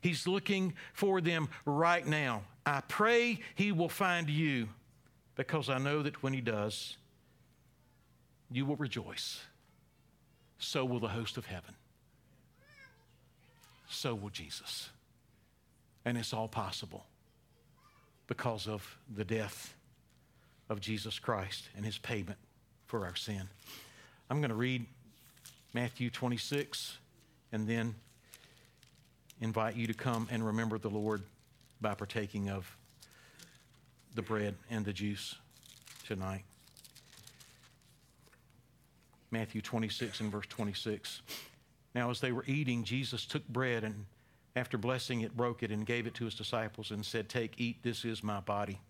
He's 0.00 0.26
looking 0.26 0.72
for 0.94 1.20
them 1.20 1.50
right 1.66 2.06
now. 2.06 2.44
I 2.64 2.80
pray 2.80 3.40
he 3.56 3.72
will 3.72 3.90
find 3.90 4.30
you 4.30 4.70
because 5.34 5.68
I 5.68 5.76
know 5.76 6.00
that 6.00 6.22
when 6.22 6.32
he 6.32 6.40
does, 6.40 6.96
you 8.50 8.64
will 8.64 8.76
rejoice 8.76 9.40
so 10.58 10.82
will 10.86 11.00
the 11.00 11.08
host 11.08 11.36
of 11.36 11.44
heaven. 11.44 11.74
So 13.90 14.14
will 14.14 14.30
Jesus. 14.30 14.88
And 16.06 16.16
it's 16.16 16.32
all 16.32 16.48
possible 16.48 17.04
because 18.28 18.66
of 18.66 18.96
the 19.14 19.26
death 19.26 19.74
of 20.70 20.80
Jesus 20.80 21.18
Christ 21.18 21.68
and 21.76 21.84
his 21.84 21.98
payment 21.98 22.38
for 22.86 23.04
our 23.04 23.14
sin. 23.14 23.50
I'm 24.28 24.40
going 24.40 24.50
to 24.50 24.56
read 24.56 24.84
Matthew 25.72 26.10
26 26.10 26.98
and 27.52 27.68
then 27.68 27.94
invite 29.40 29.76
you 29.76 29.86
to 29.86 29.94
come 29.94 30.26
and 30.30 30.44
remember 30.44 30.78
the 30.78 30.90
Lord 30.90 31.22
by 31.80 31.94
partaking 31.94 32.50
of 32.50 32.76
the 34.16 34.22
bread 34.22 34.56
and 34.68 34.84
the 34.84 34.92
juice 34.92 35.36
tonight. 36.06 36.42
Matthew 39.30 39.60
26 39.60 40.20
and 40.20 40.32
verse 40.32 40.46
26. 40.48 41.22
Now, 41.94 42.10
as 42.10 42.20
they 42.20 42.32
were 42.32 42.44
eating, 42.46 42.82
Jesus 42.82 43.26
took 43.26 43.46
bread 43.48 43.84
and 43.84 44.06
after 44.56 44.76
blessing 44.78 45.20
it, 45.20 45.36
broke 45.36 45.62
it 45.62 45.70
and 45.70 45.86
gave 45.86 46.06
it 46.06 46.14
to 46.14 46.24
his 46.24 46.34
disciples 46.34 46.90
and 46.90 47.04
said, 47.04 47.28
Take, 47.28 47.54
eat, 47.58 47.82
this 47.82 48.04
is 48.04 48.24
my 48.24 48.40
body. 48.40 48.80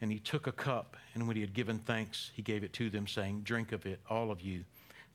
And 0.00 0.12
he 0.12 0.18
took 0.18 0.46
a 0.46 0.52
cup, 0.52 0.96
and 1.14 1.26
when 1.26 1.36
he 1.36 1.42
had 1.42 1.52
given 1.52 1.78
thanks, 1.78 2.30
he 2.34 2.42
gave 2.42 2.62
it 2.62 2.72
to 2.74 2.88
them, 2.88 3.06
saying, 3.06 3.40
Drink 3.42 3.72
of 3.72 3.84
it, 3.84 4.00
all 4.08 4.30
of 4.30 4.40
you, 4.40 4.64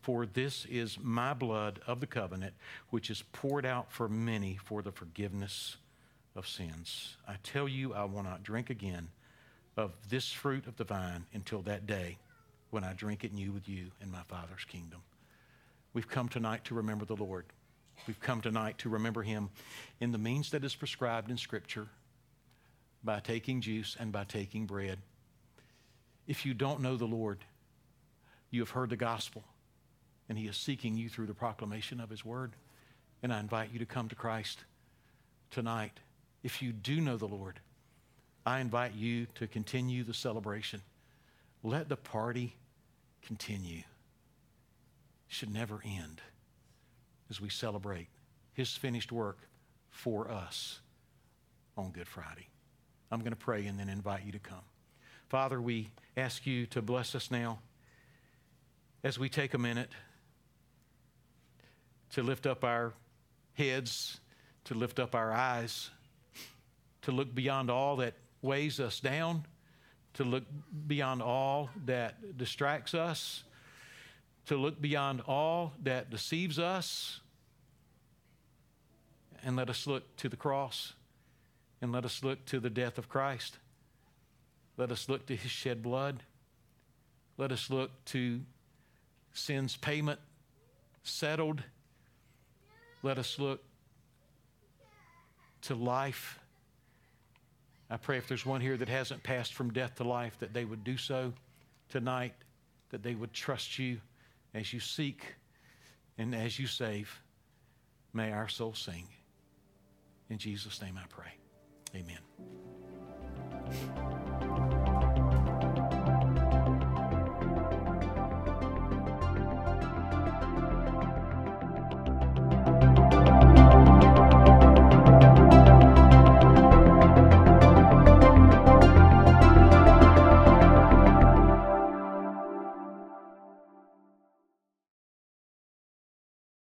for 0.02 0.26
this 0.26 0.66
is 0.70 1.00
my 1.02 1.34
blood 1.34 1.80
of 1.88 2.02
the 2.02 2.08
covenant, 2.08 2.54
which 2.90 3.10
is 3.10 3.24
poured 3.32 3.66
out 3.66 3.92
for 3.92 4.10
many 4.10 4.58
for 4.58 4.82
the 4.82 4.92
forgiveness 4.92 5.78
of 6.36 6.48
sins. 6.48 7.16
I 7.28 7.36
tell 7.44 7.68
you, 7.68 7.94
I 7.94 8.04
will 8.04 8.24
not 8.24 8.44
drink 8.44 8.70
again 8.70 9.08
of 9.78 9.94
this 10.10 10.32
fruit 10.32 10.68
of 10.68 10.76
the 10.76 10.84
vine 10.84 11.26
until 11.34 11.62
that 11.62 11.88
day 11.88 12.18
when 12.70 12.84
I 12.84 12.94
drink 12.94 13.24
it 13.24 13.34
new 13.34 13.52
with 13.52 13.70
you 13.70 13.92
in 14.02 14.12
my 14.12 14.22
Father's 14.24 14.66
kingdom. 14.66 15.02
We've 15.94 16.08
come 16.08 16.28
tonight 16.28 16.66
to 16.66 16.76
remember 16.76 17.06
the 17.06 17.16
Lord. 17.16 17.46
We've 18.08 18.20
come 18.20 18.42
tonight 18.42 18.80
to 18.80 18.90
remember 18.90 19.22
Him 19.22 19.50
in 20.00 20.12
the 20.12 20.18
means 20.18 20.52
that 20.52 20.64
is 20.64 20.76
prescribed 20.76 21.30
in 21.30 21.38
Scripture 21.38 21.88
by 23.04 23.20
taking 23.20 23.62
juice 23.62 23.98
and 24.00 24.12
by 24.12 24.24
taking 24.24 24.66
bread. 24.66 25.00
If 26.28 26.46
you 26.46 26.54
don't 26.54 26.82
know 26.82 26.96
the 26.96 27.06
Lord, 27.06 27.40
you 28.50 28.62
have 28.62 28.70
heard 28.70 28.90
the 28.90 28.96
gospel, 28.96 29.44
and 30.30 30.38
He 30.38 30.48
is 30.48 30.56
seeking 30.56 30.96
you 30.96 31.10
through 31.10 31.28
the 31.28 31.34
proclamation 31.34 32.00
of 32.00 32.10
His 32.10 32.24
word. 32.24 32.54
And 33.22 33.34
I 33.34 33.40
invite 33.40 33.72
you 33.72 33.80
to 33.80 33.86
come 33.86 34.10
to 34.10 34.16
Christ 34.16 34.64
tonight. 35.52 36.00
If 36.44 36.62
you 36.62 36.72
do 36.72 37.02
know 37.02 37.18
the 37.18 37.28
Lord, 37.28 37.60
I 38.46 38.60
invite 38.60 38.94
you 38.96 39.28
to 39.36 39.48
continue 39.48 40.04
the 40.04 40.14
celebration. 40.14 40.82
Let 41.64 41.90
the 41.90 41.96
party 41.96 42.56
continue. 43.22 43.80
It 43.80 43.86
should 45.30 45.54
never 45.54 45.82
end 45.86 46.22
as 47.30 47.40
we 47.40 47.50
celebrate 47.50 48.08
his 48.54 48.76
finished 48.76 49.12
work 49.12 49.38
for 49.90 50.30
us 50.30 50.80
on 51.78 51.92
Good 51.92 52.08
Friday. 52.08 52.48
I'm 53.14 53.20
going 53.20 53.30
to 53.30 53.36
pray 53.36 53.68
and 53.68 53.80
then 53.80 53.90
invite 53.90 54.26
you 54.26 54.32
to 54.32 54.40
come. 54.40 54.64
Father, 55.30 55.62
we 55.62 55.92
ask 56.18 56.48
you 56.48 56.66
to 56.68 56.82
bless 56.82 57.14
us 57.14 57.30
now 57.30 57.60
as 59.04 59.20
we 59.20 59.30
take 59.30 59.54
a 59.54 59.60
minute 59.60 59.92
to 62.14 62.24
lift 62.24 62.48
up 62.48 62.64
our 62.64 62.92
heads, 63.54 64.20
to 64.64 64.74
lift 64.74 64.98
up 64.98 65.14
our 65.14 65.32
eyes, 65.32 65.92
to 67.04 67.12
look 67.12 67.36
beyond 67.36 67.70
all 67.70 67.98
that 67.98 68.16
weighs 68.42 68.80
us 68.80 69.00
down, 69.00 69.46
to 70.16 70.24
look 70.24 70.46
beyond 70.88 71.22
all 71.22 71.70
that 71.86 72.36
distracts 72.36 72.96
us, 72.96 73.44
to 74.48 74.58
look 74.58 74.82
beyond 74.82 75.22
all 75.28 75.74
that 75.84 76.10
deceives 76.10 76.58
us, 76.58 77.20
and 79.44 79.56
let 79.56 79.70
us 79.70 79.86
look 79.86 80.16
to 80.16 80.30
the 80.30 80.38
cross 80.38 80.94
and 81.84 81.92
let 81.92 82.06
us 82.06 82.24
look 82.24 82.46
to 82.46 82.62
the 82.62 82.70
death 82.70 82.98
of 82.98 83.10
Christ. 83.10 83.58
Let 84.78 84.90
us 84.90 85.10
look 85.10 85.26
to 85.26 85.36
his 85.36 85.52
shed 85.52 85.84
blood. 85.84 86.24
Let 87.38 87.52
us 87.52 87.70
look 87.70 87.92
to 88.06 88.40
sin's 89.34 89.76
payment 89.76 90.22
settled. 91.04 91.62
Let 93.04 93.18
us 93.18 93.38
look 93.38 93.62
to 95.64 95.76
life. 95.76 96.40
I 97.90 97.98
pray 97.98 98.18
if 98.18 98.30
there's 98.30 98.46
one 98.46 98.62
here 98.62 98.78
that 98.78 98.88
hasn't 98.88 99.22
passed 99.22 99.54
from 99.54 99.74
death 99.74 99.96
to 99.96 100.06
life, 100.06 100.40
that 100.40 100.54
they 100.54 100.64
would 100.64 100.86
do 100.86 100.96
so 100.96 101.34
tonight, 101.90 102.34
that 102.92 103.04
they 103.04 103.14
would 103.14 103.34
trust 103.34 103.78
you 103.78 104.00
as 104.54 104.72
you 104.72 104.80
seek 104.80 105.36
and 106.18 106.34
as 106.34 106.58
you 106.58 106.66
save. 106.66 107.22
May 108.14 108.32
our 108.32 108.48
soul 108.48 108.74
sing. 108.74 109.06
In 110.30 110.38
Jesus' 110.38 110.82
name 110.82 110.98
I 110.98 111.06
pray. 111.10 111.43
Amen. 111.96 112.18